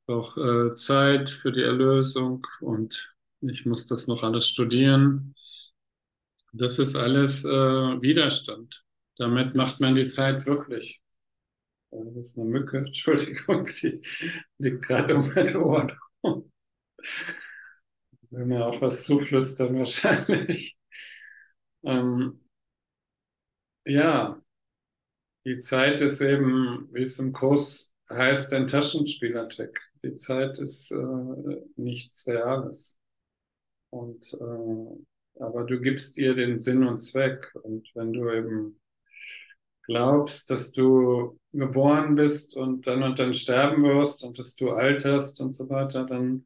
auch 0.07 0.37
äh, 0.37 0.73
Zeit 0.73 1.29
für 1.29 1.51
die 1.51 1.61
Erlösung 1.63 2.45
und 2.61 3.13
ich 3.41 3.65
muss 3.65 3.87
das 3.87 4.07
noch 4.07 4.23
alles 4.23 4.47
studieren. 4.47 5.35
Das 6.53 6.79
ist 6.79 6.95
alles 6.95 7.43
äh, 7.45 7.49
Widerstand. 7.49 8.83
Damit 9.17 9.55
macht 9.55 9.79
man 9.79 9.95
die 9.95 10.07
Zeit 10.07 10.45
wirklich. 10.45 11.01
Das 11.91 12.15
ist 12.17 12.37
eine 12.39 12.49
Mücke, 12.49 12.77
Entschuldigung, 12.87 13.67
die 13.81 14.01
liegt 14.59 14.83
gerade 14.87 15.15
um 15.15 15.29
mein 15.35 15.55
Ohr. 15.57 15.87
Will 18.29 18.45
mir 18.45 18.65
auch 18.65 18.81
was 18.81 19.03
zuflüstern 19.05 19.77
wahrscheinlich. 19.77 20.77
Ähm, 21.87 22.39
ja, 23.85 24.41
die 25.45 25.59
Zeit 25.59 26.01
ist 26.01 26.21
eben, 26.21 26.89
wie 26.91 27.01
es 27.03 27.19
im 27.19 27.31
Kurs 27.31 27.93
heißt, 28.09 28.53
ein 28.53 28.67
Taschenspielertrick. 28.67 29.79
Die 30.03 30.15
Zeit 30.15 30.57
ist 30.59 30.91
äh, 30.91 31.61
nichts 31.75 32.27
Reales. 32.27 32.97
Und 33.91 34.33
äh, 34.33 35.41
aber 35.41 35.65
du 35.65 35.79
gibst 35.79 36.17
ihr 36.17 36.33
den 36.33 36.57
Sinn 36.59 36.87
und 36.87 36.97
Zweck. 36.97 37.51
Und 37.63 37.89
wenn 37.93 38.13
du 38.13 38.31
eben 38.31 38.79
glaubst, 39.83 40.49
dass 40.49 40.71
du 40.71 41.39
geboren 41.53 42.15
bist 42.15 42.55
und 42.55 42.87
dann 42.87 43.03
und 43.03 43.19
dann 43.19 43.33
sterben 43.33 43.83
wirst 43.83 44.23
und 44.23 44.39
dass 44.39 44.55
du 44.55 44.71
alterst 44.71 45.41
und 45.41 45.53
so 45.53 45.69
weiter, 45.69 46.05
dann, 46.05 46.45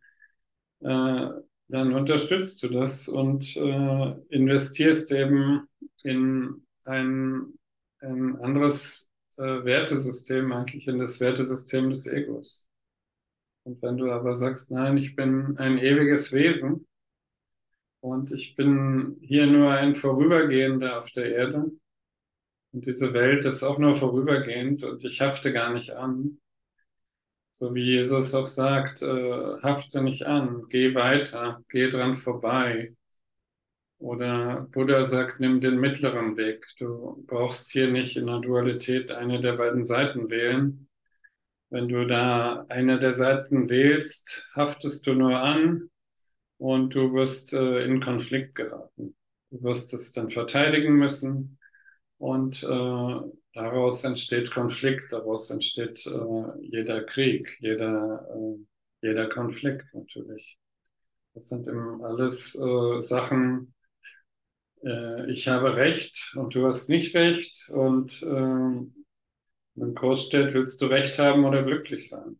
äh, 0.81 1.29
dann 1.67 1.93
unterstützt 1.93 2.63
du 2.63 2.69
das 2.69 3.07
und 3.07 3.55
äh, 3.55 4.15
investierst 4.29 5.11
eben 5.11 5.67
in 6.03 6.65
ein, 6.85 7.53
ein 7.99 8.35
anderes 8.37 9.11
äh, 9.37 9.43
Wertesystem, 9.43 10.51
eigentlich 10.51 10.87
in 10.87 10.99
das 10.99 11.19
Wertesystem 11.19 11.89
des 11.89 12.07
Egos. 12.07 12.69
Und 13.63 13.81
wenn 13.81 13.97
du 13.97 14.11
aber 14.11 14.33
sagst, 14.33 14.71
nein, 14.71 14.97
ich 14.97 15.15
bin 15.15 15.57
ein 15.57 15.77
ewiges 15.77 16.33
Wesen 16.33 16.87
und 17.99 18.31
ich 18.31 18.55
bin 18.55 19.17
hier 19.21 19.45
nur 19.45 19.71
ein 19.71 19.93
Vorübergehender 19.93 20.97
auf 20.97 21.11
der 21.11 21.35
Erde, 21.35 21.71
und 22.71 22.85
diese 22.85 23.13
Welt 23.13 23.45
ist 23.45 23.63
auch 23.63 23.79
nur 23.79 23.95
vorübergehend 23.95 24.83
und 24.83 25.03
ich 25.03 25.21
hafte 25.21 25.51
gar 25.51 25.73
nicht 25.73 25.91
an. 25.91 26.39
So 27.59 27.75
wie 27.75 27.83
Jesus 27.83 28.33
auch 28.33 28.47
sagt, 28.47 29.01
äh, 29.01 29.61
hafte 29.61 30.01
nicht 30.01 30.25
an, 30.25 30.67
geh 30.69 30.95
weiter, 30.95 31.61
geh 31.67 31.89
dran 31.89 32.15
vorbei. 32.15 32.95
Oder 33.97 34.61
Buddha 34.71 35.09
sagt, 35.09 35.41
nimm 35.41 35.59
den 35.59 35.77
mittleren 35.77 36.37
Weg. 36.37 36.65
Du 36.77 37.21
brauchst 37.27 37.69
hier 37.71 37.91
nicht 37.91 38.15
in 38.15 38.27
der 38.27 38.39
Dualität 38.39 39.11
eine 39.11 39.41
der 39.41 39.57
beiden 39.57 39.83
Seiten 39.83 40.29
wählen. 40.29 40.87
Wenn 41.69 41.89
du 41.89 42.07
da 42.07 42.65
eine 42.69 42.97
der 42.97 43.11
Seiten 43.11 43.69
wählst, 43.69 44.47
haftest 44.53 45.05
du 45.05 45.13
nur 45.13 45.37
an 45.37 45.89
und 46.59 46.95
du 46.95 47.13
wirst 47.13 47.51
äh, 47.51 47.83
in 47.83 47.99
Konflikt 47.99 48.55
geraten. 48.55 49.17
Du 49.51 49.63
wirst 49.63 49.93
es 49.93 50.13
dann 50.13 50.29
verteidigen 50.29 50.93
müssen 50.93 51.59
und 52.19 52.63
äh, 52.63 53.19
daraus 53.53 54.03
entsteht 54.03 54.51
Konflikt, 54.51 55.11
daraus 55.11 55.49
entsteht 55.49 56.05
äh, 56.05 56.61
jeder 56.61 57.03
Krieg, 57.03 57.57
jeder, 57.59 58.27
äh, 58.33 59.07
jeder 59.07 59.29
Konflikt 59.29 59.85
natürlich. 59.93 60.59
Das 61.33 61.47
sind 61.47 61.67
eben 61.67 62.03
alles 62.03 62.55
äh, 62.55 63.01
Sachen, 63.01 63.73
äh, 64.83 65.31
ich 65.31 65.47
habe 65.47 65.75
Recht 65.75 66.35
und 66.35 66.55
du 66.55 66.65
hast 66.67 66.89
nicht 66.89 67.15
Recht 67.15 67.69
und 67.69 68.23
im 69.81 69.95
Kurs 69.95 70.25
steht, 70.25 70.53
willst 70.53 70.81
du 70.81 70.87
Recht 70.87 71.19
haben 71.19 71.45
oder 71.45 71.63
glücklich 71.63 72.09
sein? 72.09 72.39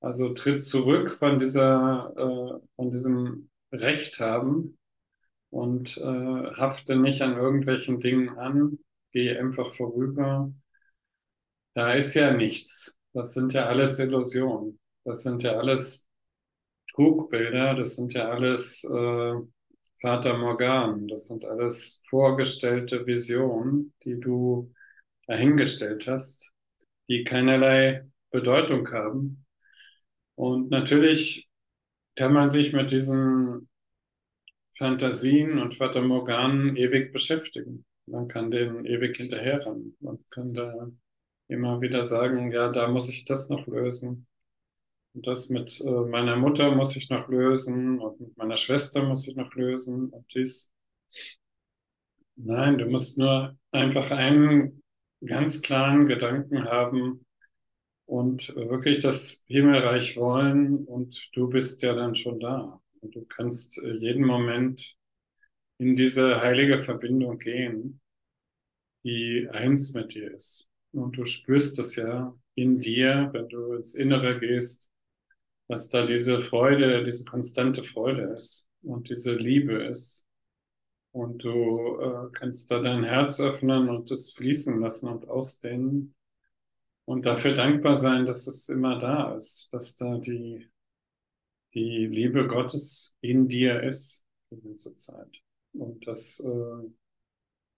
Also 0.00 0.32
tritt 0.34 0.64
zurück 0.64 1.10
von 1.10 1.38
dieser, 1.38 2.12
äh, 2.16 2.60
von 2.76 2.90
diesem 2.90 3.50
Recht 3.72 4.20
haben 4.20 4.78
und 5.50 5.96
äh, 5.96 6.02
hafte 6.02 6.96
nicht 6.96 7.22
an 7.22 7.36
irgendwelchen 7.36 8.00
Dingen 8.00 8.38
an, 8.38 8.78
geh 9.16 9.34
einfach 9.34 9.74
vorüber. 9.74 10.52
Da 11.72 11.94
ist 11.94 12.12
ja 12.12 12.34
nichts. 12.34 12.94
Das 13.14 13.32
sind 13.32 13.54
ja 13.54 13.64
alles 13.64 13.98
Illusionen. 13.98 14.78
Das 15.04 15.22
sind 15.22 15.42
ja 15.42 15.52
alles 15.52 16.06
Trugbilder. 16.92 17.74
Das 17.74 17.96
sind 17.96 18.12
ja 18.12 18.28
alles 18.28 18.84
äh, 18.84 19.32
Vater 20.02 20.36
Morgan. 20.36 21.08
Das 21.08 21.28
sind 21.28 21.46
alles 21.46 22.02
vorgestellte 22.10 23.06
Visionen, 23.06 23.94
die 24.04 24.20
du 24.20 24.74
dahingestellt 25.26 26.06
hast, 26.08 26.52
die 27.08 27.24
keinerlei 27.24 28.06
Bedeutung 28.30 28.86
haben. 28.92 29.46
Und 30.34 30.68
natürlich 30.68 31.48
kann 32.16 32.34
man 32.34 32.50
sich 32.50 32.74
mit 32.74 32.90
diesen 32.90 33.70
Fantasien 34.76 35.58
und 35.58 35.74
Vater 35.74 36.02
Morganen 36.02 36.76
ewig 36.76 37.14
beschäftigen. 37.14 37.86
Man 38.06 38.28
kann 38.28 38.50
denen 38.50 38.84
ewig 38.84 39.16
hinterherrennen. 39.16 39.96
Man 40.00 40.18
kann 40.30 40.54
da 40.54 40.90
immer 41.48 41.80
wieder 41.80 42.04
sagen, 42.04 42.52
ja, 42.52 42.68
da 42.70 42.88
muss 42.88 43.08
ich 43.08 43.24
das 43.24 43.48
noch 43.48 43.66
lösen. 43.66 44.26
Und 45.14 45.26
das 45.26 45.48
mit 45.48 45.80
äh, 45.80 45.90
meiner 45.90 46.36
Mutter 46.36 46.74
muss 46.74 46.96
ich 46.96 47.08
noch 47.10 47.28
lösen 47.28 47.98
und 48.00 48.20
mit 48.20 48.36
meiner 48.36 48.56
Schwester 48.56 49.02
muss 49.02 49.26
ich 49.26 49.34
noch 49.36 49.54
lösen 49.54 50.10
und 50.10 50.34
dies. 50.34 50.70
Nein, 52.36 52.78
du 52.78 52.86
musst 52.86 53.16
nur 53.18 53.56
einfach 53.70 54.10
einen 54.10 54.82
ganz 55.24 55.62
klaren 55.62 56.06
Gedanken 56.06 56.64
haben 56.64 57.24
und 58.04 58.54
wirklich 58.54 58.98
das 59.00 59.44
Himmelreich 59.48 60.16
wollen 60.16 60.84
und 60.84 61.30
du 61.34 61.48
bist 61.48 61.82
ja 61.82 61.94
dann 61.94 62.14
schon 62.14 62.38
da. 62.40 62.80
Und 63.00 63.14
du 63.14 63.24
kannst 63.24 63.78
äh, 63.82 63.94
jeden 63.94 64.24
Moment 64.26 64.95
in 65.78 65.96
diese 65.96 66.40
heilige 66.40 66.78
Verbindung 66.78 67.38
gehen, 67.38 68.00
die 69.04 69.48
eins 69.50 69.94
mit 69.94 70.14
dir 70.14 70.32
ist. 70.34 70.68
Und 70.92 71.16
du 71.16 71.24
spürst 71.24 71.78
es 71.78 71.96
ja 71.96 72.34
in 72.54 72.80
dir, 72.80 73.28
wenn 73.32 73.48
du 73.48 73.74
ins 73.74 73.94
Innere 73.94 74.38
gehst, 74.40 74.92
dass 75.68 75.88
da 75.88 76.06
diese 76.06 76.40
Freude, 76.40 77.04
diese 77.04 77.24
konstante 77.24 77.82
Freude 77.82 78.34
ist 78.34 78.68
und 78.82 79.10
diese 79.10 79.34
Liebe 79.34 79.84
ist. 79.84 80.26
Und 81.12 81.44
du 81.44 81.98
äh, 82.00 82.30
kannst 82.32 82.70
da 82.70 82.80
dein 82.80 83.04
Herz 83.04 83.40
öffnen 83.40 83.88
und 83.88 84.10
es 84.10 84.32
fließen 84.34 84.80
lassen 84.80 85.08
und 85.08 85.28
ausdehnen. 85.28 86.14
Und 87.04 87.24
dafür 87.24 87.54
dankbar 87.54 87.94
sein, 87.94 88.26
dass 88.26 88.46
es 88.46 88.68
immer 88.68 88.98
da 88.98 89.34
ist, 89.36 89.68
dass 89.72 89.96
da 89.96 90.18
die, 90.18 90.68
die 91.74 92.06
Liebe 92.06 92.46
Gottes 92.46 93.16
in 93.20 93.48
dir 93.48 93.82
ist 93.82 94.24
die 94.50 94.60
ganze 94.60 94.94
Zeit. 94.94 95.45
Und 95.78 96.06
dass 96.06 96.40
äh, 96.40 96.90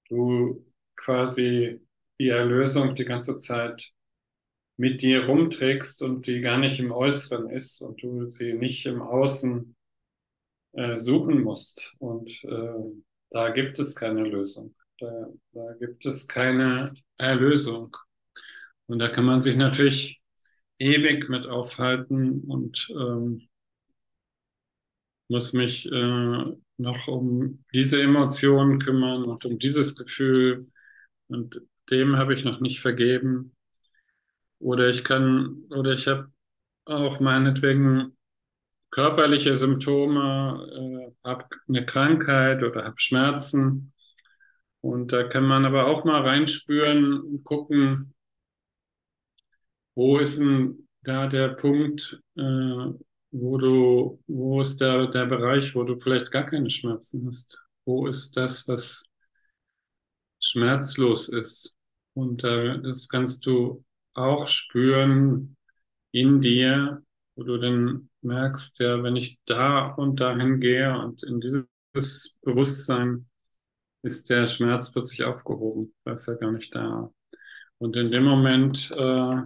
du 0.09 0.65
quasi 0.97 1.81
die 2.19 2.29
Erlösung 2.29 2.95
die 2.95 3.05
ganze 3.05 3.37
Zeit 3.37 3.93
mit 4.77 5.03
dir 5.03 5.27
rumträgst 5.27 6.03
und 6.03 6.27
die 6.27 6.41
gar 6.41 6.59
nicht 6.59 6.79
im 6.79 6.93
Äußeren 6.93 7.51
ist 7.51 7.81
und 7.81 8.03
du 8.03 8.31
sie 8.31 8.55
nicht 8.55 8.87
im 8.87 9.03
Außen 9.03 9.77
äh, 10.73 10.97
suchen 10.97 11.43
musst. 11.43 11.95
Und 11.99 12.45
äh, 12.45 12.75
da 13.31 13.51
gibt 13.51 13.79
es 13.79 13.95
keine 13.97 14.23
Lösung. 14.23 14.75
Da, 15.01 15.29
da 15.53 15.73
gibt 15.75 16.07
es 16.07 16.29
keine 16.29 16.93
Erlösung. 17.17 17.97
Und 18.87 19.01
da 19.01 19.09
kann 19.09 19.25
man 19.25 19.41
sich 19.41 19.57
natürlich 19.57 20.21
ewig 20.79 21.29
mit 21.29 21.47
aufhalten 21.47 22.43
und 22.45 22.89
ähm, 22.91 23.49
muss 25.29 25.53
mich 25.53 25.87
äh, 25.87 26.45
noch 26.79 27.09
um 27.09 27.65
diese 27.75 28.01
Emotionen 28.03 28.79
kümmern 28.79 29.25
und 29.25 29.45
um 29.45 29.59
dieses 29.59 29.97
Gefühl. 29.97 30.69
Und 31.29 31.61
dem 31.91 32.17
habe 32.17 32.35
ich 32.35 32.45
noch 32.45 32.61
nicht 32.61 32.81
vergeben. 32.81 33.55
Oder 34.61 34.89
ich 34.89 35.05
kann, 35.05 35.65
oder 35.71 35.93
ich 35.93 36.07
habe 36.09 36.33
auch 36.85 37.21
meinetwegen 37.21 38.17
körperliche 38.91 39.55
Symptome, 39.55 41.13
äh, 41.25 41.29
habe 41.29 41.47
eine 41.69 41.85
Krankheit 41.85 42.63
oder 42.63 42.85
habe 42.85 42.99
Schmerzen. 42.99 43.93
Und 44.81 45.13
da 45.13 45.25
kann 45.25 45.45
man 45.45 45.65
aber 45.65 45.87
auch 45.87 46.05
mal 46.05 46.23
reinspüren 46.23 47.21
und 47.21 47.45
gucken, 47.45 48.15
wo 49.95 50.19
ist 50.19 50.41
denn 50.41 50.89
da 51.03 51.27
der 51.27 51.49
Punkt, 51.49 52.21
äh, 52.37 52.93
wo 53.31 53.59
du, 53.59 54.23
wo 54.27 54.61
ist 54.63 54.81
der, 54.81 55.09
der 55.09 55.27
Bereich, 55.27 55.75
wo 55.75 55.85
du 55.85 55.97
vielleicht 55.97 56.31
gar 56.31 56.47
keine 56.47 56.71
Schmerzen 56.71 57.27
hast? 57.27 57.61
Wo 57.85 58.07
ist 58.07 58.37
das, 58.37 58.67
was 58.69 59.05
schmerzlos 60.41 61.29
ist? 61.29 61.77
Und 62.15 62.45
äh, 62.45 62.81
das 62.83 63.09
kannst 63.09 63.47
du 63.47 63.85
auch 64.15 64.49
spüren 64.49 65.57
in 66.13 66.41
dir, 66.41 67.03
wo 67.37 67.45
du 67.45 67.59
dann 67.59 68.11
merkst, 68.23 68.81
ja, 68.81 69.03
wenn 69.03 69.17
ich 69.17 69.39
da 69.47 69.89
und 69.89 70.21
dahin 70.21 70.61
gehe 70.61 70.99
und 70.99 71.23
in 71.23 71.41
dieses 71.41 72.37
Bewusstsein 72.43 73.29
ist 74.03 74.31
der 74.31 74.47
Schmerz 74.47 74.93
plötzlich 74.93 75.25
aufgehoben, 75.25 75.95
da 76.05 76.13
ist 76.13 76.29
er 76.29 76.37
gar 76.37 76.53
nicht 76.53 76.75
da. 76.75 77.13
Und 77.79 77.97
in 77.97 78.11
dem 78.11 78.25
Moment 78.25 78.91
äh, 78.91 79.43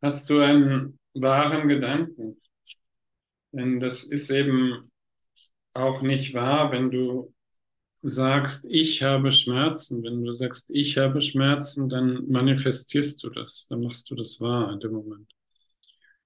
hast 0.00 0.30
du 0.30 0.40
einen 0.40 0.98
wahren 1.14 1.68
Gedanken. 1.68 2.40
Denn 3.52 3.80
das 3.80 4.04
ist 4.04 4.30
eben 4.30 4.90
auch 5.72 6.02
nicht 6.02 6.34
wahr, 6.34 6.72
wenn 6.72 6.90
du 6.90 7.34
sagst, 8.02 8.66
ich 8.68 9.02
habe 9.02 9.32
Schmerzen, 9.32 10.02
wenn 10.02 10.22
du 10.22 10.34
sagst, 10.34 10.70
ich 10.70 10.98
habe 10.98 11.22
Schmerzen, 11.22 11.88
dann 11.88 12.28
manifestierst 12.28 13.22
du 13.22 13.30
das, 13.30 13.66
dann 13.70 13.82
machst 13.82 14.10
du 14.10 14.14
das 14.14 14.40
wahr 14.40 14.72
in 14.72 14.80
dem 14.80 14.92
Moment. 14.92 15.32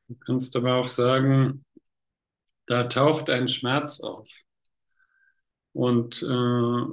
Du 0.09 0.17
kannst 0.17 0.57
aber 0.57 0.77
auch 0.77 0.89
sagen, 0.89 1.65
da 2.67 2.85
taucht 2.85 3.31
ein 3.31 3.47
Schmerz 3.49 4.01
auf. 4.01 4.29
Und 5.73 6.23
äh, 6.23 6.85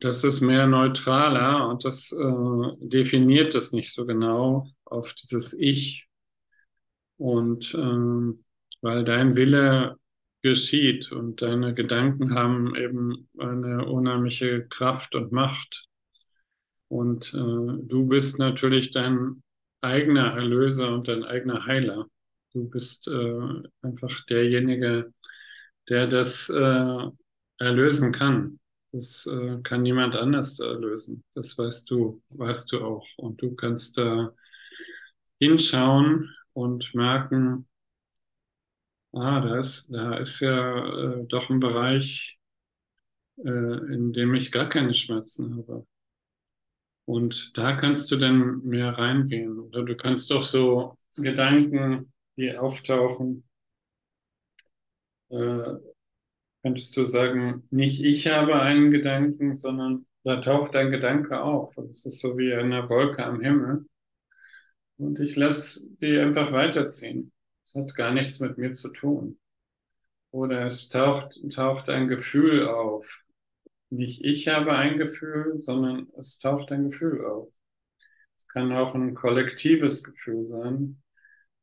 das 0.00 0.22
ist 0.22 0.40
mehr 0.40 0.66
neutraler 0.66 1.68
und 1.68 1.84
das 1.84 2.12
äh, 2.12 2.76
definiert 2.78 3.54
es 3.54 3.72
nicht 3.72 3.92
so 3.92 4.06
genau 4.06 4.68
auf 4.84 5.14
dieses 5.14 5.52
Ich. 5.58 6.06
Und 7.16 7.74
äh, 7.74 8.38
weil 8.82 9.04
dein 9.04 9.34
Wille 9.34 9.96
geschieht. 10.44 11.10
Und 11.10 11.40
deine 11.40 11.74
Gedanken 11.74 12.34
haben 12.34 12.76
eben 12.76 13.28
eine 13.38 13.86
unheimliche 13.86 14.66
Kraft 14.68 15.14
und 15.14 15.32
Macht. 15.32 15.86
Und 16.88 17.32
äh, 17.32 17.38
du 17.38 18.06
bist 18.06 18.38
natürlich 18.38 18.90
dein 18.90 19.42
eigener 19.80 20.34
Erlöser 20.34 20.94
und 20.94 21.08
dein 21.08 21.24
eigener 21.24 21.64
Heiler. 21.64 22.06
Du 22.52 22.68
bist 22.68 23.08
äh, 23.08 23.62
einfach 23.80 24.24
derjenige, 24.26 25.12
der 25.88 26.06
das 26.06 26.50
äh, 26.50 27.06
erlösen 27.58 28.12
kann. 28.12 28.60
Das 28.92 29.26
äh, 29.26 29.60
kann 29.62 29.82
niemand 29.82 30.14
anders 30.14 30.60
erlösen. 30.60 31.24
Das 31.32 31.56
weißt 31.56 31.90
du, 31.90 32.22
weißt 32.28 32.70
du 32.70 32.84
auch. 32.84 33.06
Und 33.16 33.40
du 33.40 33.54
kannst 33.54 33.96
da 33.96 34.34
hinschauen 35.40 36.30
und 36.54 36.94
merken, 36.94 37.68
ah, 39.12 39.40
da 39.40 39.58
ist, 39.58 39.92
da 39.92 40.16
ist 40.16 40.40
ja 40.40 41.20
äh, 41.20 41.26
doch 41.26 41.50
ein 41.50 41.60
Bereich, 41.60 42.38
äh, 43.38 43.48
in 43.94 44.12
dem 44.12 44.34
ich 44.34 44.52
gar 44.52 44.68
keine 44.68 44.94
Schmerzen 44.94 45.56
habe. 45.56 45.86
Und 47.06 47.52
da 47.56 47.76
kannst 47.76 48.10
du 48.10 48.16
dann 48.16 48.62
mehr 48.64 48.96
reingehen. 48.96 49.58
Oder 49.58 49.82
du 49.82 49.96
kannst 49.96 50.30
doch 50.30 50.42
so 50.42 50.96
Gedanken, 51.16 52.12
die 52.36 52.56
auftauchen, 52.56 53.44
äh, 55.30 55.74
könntest 56.62 56.96
du 56.96 57.04
sagen, 57.04 57.66
nicht 57.70 58.02
ich 58.02 58.26
habe 58.26 58.60
einen 58.60 58.90
Gedanken, 58.90 59.54
sondern 59.54 60.06
da 60.24 60.40
taucht 60.40 60.74
ein 60.76 60.90
Gedanke 60.90 61.42
auf. 61.42 61.76
Und 61.76 61.90
es 61.90 62.06
ist 62.06 62.20
so 62.20 62.38
wie 62.38 62.54
eine 62.54 62.88
Wolke 62.88 63.24
am 63.24 63.40
Himmel. 63.40 63.86
Und 64.96 65.20
ich 65.20 65.36
lasse 65.36 65.88
die 66.00 66.18
einfach 66.18 66.52
weiterziehen 66.52 67.32
hat 67.74 67.94
gar 67.94 68.12
nichts 68.12 68.40
mit 68.40 68.58
mir 68.58 68.72
zu 68.72 68.88
tun. 68.90 69.38
Oder 70.30 70.66
es 70.66 70.88
taucht, 70.88 71.38
taucht 71.54 71.88
ein 71.88 72.08
Gefühl 72.08 72.66
auf. 72.66 73.22
Nicht 73.90 74.24
ich 74.24 74.48
habe 74.48 74.72
ein 74.72 74.98
Gefühl, 74.98 75.60
sondern 75.60 76.08
es 76.18 76.38
taucht 76.38 76.72
ein 76.72 76.90
Gefühl 76.90 77.24
auf. 77.24 77.48
Es 78.36 78.48
kann 78.48 78.72
auch 78.72 78.94
ein 78.94 79.14
kollektives 79.14 80.02
Gefühl 80.02 80.46
sein. 80.46 81.02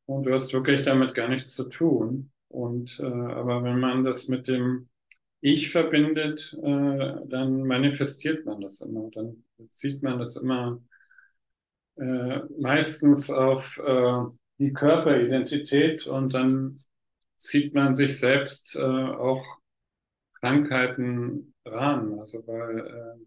Und 0.06 0.24
du 0.24 0.32
hast 0.32 0.52
wirklich 0.52 0.82
damit 0.82 1.14
gar 1.14 1.28
nichts 1.28 1.54
zu 1.54 1.68
tun. 1.68 2.32
Und 2.48 2.98
äh, 3.00 3.04
aber 3.04 3.62
wenn 3.64 3.78
man 3.78 4.04
das 4.04 4.28
mit 4.28 4.48
dem 4.48 4.88
Ich 5.40 5.70
verbindet, 5.70 6.56
äh, 6.62 7.16
dann 7.26 7.66
manifestiert 7.66 8.46
man 8.46 8.60
das 8.60 8.80
immer. 8.80 9.10
Dann 9.10 9.44
sieht 9.70 10.02
man 10.02 10.18
das 10.18 10.36
immer 10.36 10.80
äh, 11.96 12.40
meistens 12.58 13.30
auf 13.30 13.78
äh, 13.78 14.22
die 14.58 14.72
Körperidentität 14.72 16.06
und 16.06 16.34
dann 16.34 16.76
zieht 17.36 17.74
man 17.74 17.94
sich 17.94 18.18
selbst 18.18 18.76
äh, 18.76 18.80
auch 18.80 19.44
Krankheiten 20.40 21.54
ran. 21.64 22.18
Also 22.18 22.46
weil 22.46 22.78
äh, 22.78 23.24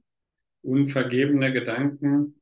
unvergebene 0.61 1.53
Gedanken 1.53 2.41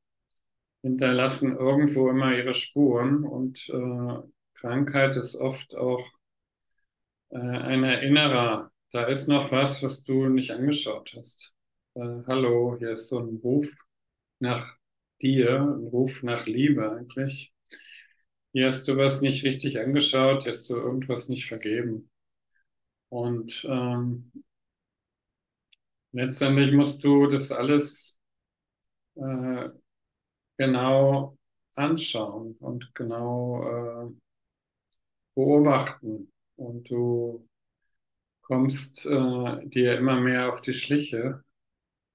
hinterlassen 0.82 1.55
irgendwo 1.55 2.09
immer 2.09 2.36
ihre 2.36 2.53
Spuren 2.53 3.24
und 3.24 3.69
äh, 3.69 4.19
Krankheit 4.55 5.15
ist 5.15 5.36
oft 5.36 5.76
auch 5.76 6.05
äh, 7.30 7.38
ein 7.38 7.84
Erinnerer 7.84 8.71
da 8.93 9.05
ist 9.05 9.28
noch 9.28 9.51
was, 9.51 9.82
was 9.82 10.03
du 10.03 10.30
nicht 10.30 10.51
angeschaut 10.51 11.15
hast. 11.17 11.55
Äh, 11.95 12.21
hallo, 12.28 12.76
hier 12.78 12.91
ist 12.91 13.07
so 13.07 13.17
ein 13.17 13.38
Ruf 13.43 13.74
nach 14.39 14.78
dir, 15.22 15.61
ein 15.61 15.88
Ruf 15.88 16.24
nach 16.24 16.45
Liebe 16.45 16.91
eigentlich. 16.91 17.53
Hier 18.51 18.68
hast 18.68 18.88
du 18.88 18.97
was 18.97 19.22
nicht 19.22 19.43
richtig 19.43 19.80
angeschaut, 19.80 20.43
hier 20.43 20.51
hast 20.51 20.70
du 20.70 20.76
irgendwas 20.76 21.30
nicht 21.30 21.47
vergeben. 21.47 22.09
Und 23.09 23.66
ähm, 23.70 24.32
letztendlich 26.11 26.72
musst 26.72 27.03
du 27.03 27.28
das 27.28 27.51
alles 27.51 28.20
äh, 29.16 29.70
genau 30.57 31.38
anschauen 31.76 32.55
und 32.59 32.93
genau 32.95 33.64
äh, 33.64 34.11
beobachten. 35.36 36.32
Und 36.55 36.89
du 36.89 37.47
kommst 38.43 39.05
äh, 39.05 39.68
dir 39.68 39.97
immer 39.97 40.20
mehr 40.20 40.51
auf 40.51 40.61
die 40.61 40.74
Schliche, 40.74 41.43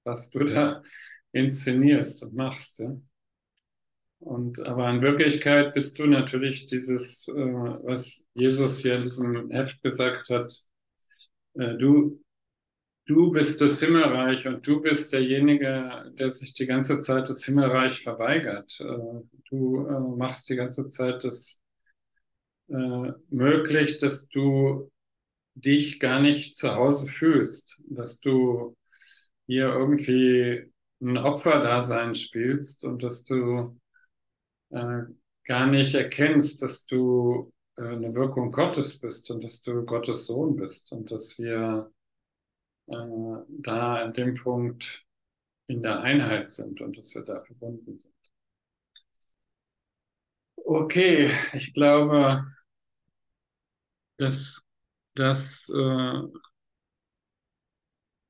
was 0.03 0.29
du 0.29 0.45
da 0.45 0.83
inszenierst 1.31 2.23
und 2.23 2.33
machst. 2.33 2.79
Ja? 2.79 2.95
Und 4.19 4.59
aber 4.59 4.89
in 4.89 5.01
Wirklichkeit 5.01 5.73
bist 5.73 5.97
du 5.99 6.05
natürlich 6.05 6.67
dieses, 6.67 7.27
äh, 7.29 7.33
was 7.33 8.27
Jesus 8.33 8.79
hier 8.79 8.95
in 8.95 9.03
diesem 9.03 9.49
Heft 9.49 9.81
gesagt 9.81 10.29
hat, 10.29 10.53
äh, 11.53 11.75
du, 11.77 12.21
du 13.05 13.31
bist 13.31 13.61
das 13.61 13.79
Himmelreich 13.79 14.45
und 14.45 14.67
du 14.67 14.81
bist 14.81 15.13
derjenige, 15.13 16.11
der 16.19 16.31
sich 16.31 16.53
die 16.53 16.65
ganze 16.65 16.99
Zeit 16.99 17.29
das 17.29 17.45
Himmelreich 17.45 18.03
verweigert. 18.03 18.77
Äh, 18.81 19.21
du 19.49 19.87
äh, 19.87 20.17
machst 20.17 20.49
die 20.49 20.55
ganze 20.57 20.85
Zeit 20.85 21.23
das 21.23 21.61
äh, 22.67 23.11
möglich, 23.29 23.99
dass 23.99 24.27
du 24.27 24.91
dich 25.55 25.99
gar 25.99 26.21
nicht 26.21 26.57
zu 26.57 26.75
Hause 26.75 27.07
fühlst, 27.07 27.81
dass 27.89 28.19
du 28.19 28.75
hier 29.47 29.69
irgendwie 29.69 30.71
ein 31.01 31.17
Opferdasein 31.17 32.15
spielst 32.15 32.83
und 32.83 33.03
dass 33.03 33.23
du 33.23 33.79
äh, 34.69 35.03
gar 35.45 35.67
nicht 35.67 35.95
erkennst, 35.95 36.61
dass 36.61 36.85
du 36.85 37.53
äh, 37.77 37.83
eine 37.83 38.13
Wirkung 38.13 38.51
Gottes 38.51 38.99
bist 38.99 39.31
und 39.31 39.43
dass 39.43 39.61
du 39.61 39.85
Gottes 39.85 40.25
Sohn 40.27 40.55
bist 40.55 40.91
und 40.91 41.11
dass 41.11 41.37
wir 41.39 41.91
äh, 42.87 42.95
da 43.47 44.03
an 44.03 44.13
dem 44.13 44.35
Punkt 44.35 45.05
in 45.67 45.81
der 45.81 46.01
Einheit 46.01 46.47
sind 46.47 46.81
und 46.81 46.97
dass 46.97 47.13
wir 47.15 47.21
da 47.23 47.43
verbunden 47.45 47.97
sind. 47.97 48.13
Okay, 50.55 51.31
ich 51.53 51.73
glaube, 51.73 52.45
dass, 54.17 54.61
dass, 55.15 55.67
äh, 55.69 56.21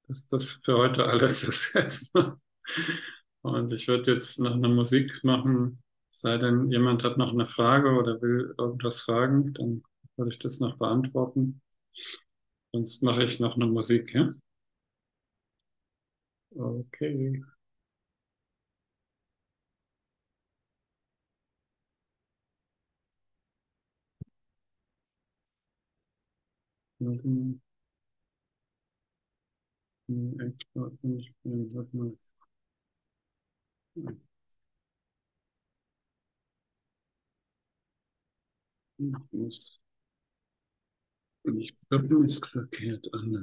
dass 0.08 0.28
das 0.28 0.52
für 0.64 0.78
heute 0.78 1.06
alles 1.06 1.44
ist. 1.44 2.14
Und 3.42 3.74
ich 3.74 3.88
würde 3.88 4.14
jetzt 4.14 4.40
noch 4.40 4.54
eine 4.54 4.70
Musik 4.70 5.24
machen. 5.24 5.82
Sei 6.10 6.38
denn, 6.38 6.72
jemand 6.72 7.04
hat 7.04 7.18
noch 7.18 7.32
eine 7.34 7.46
Frage 7.46 7.92
oder 7.92 8.22
will 8.22 8.54
irgendwas 8.58 9.02
fragen, 9.02 9.54
dann 9.54 9.84
würde 10.18 10.32
ich 10.34 10.40
das 10.40 10.60
noch 10.60 10.78
beantworten. 10.78 11.62
Sonst 12.74 13.04
mache 13.04 13.24
ich 13.26 13.40
noch 13.40 13.58
eine 13.58 13.68
Musik, 13.68 14.12
ja? 14.16 14.34
Okay. 16.56 17.42
Mhm. 27.00 27.60
Ich 33.96 34.12
muss 39.32 39.80
nicht 41.44 41.76
verkehrt 42.46 43.14
an. 43.14 43.38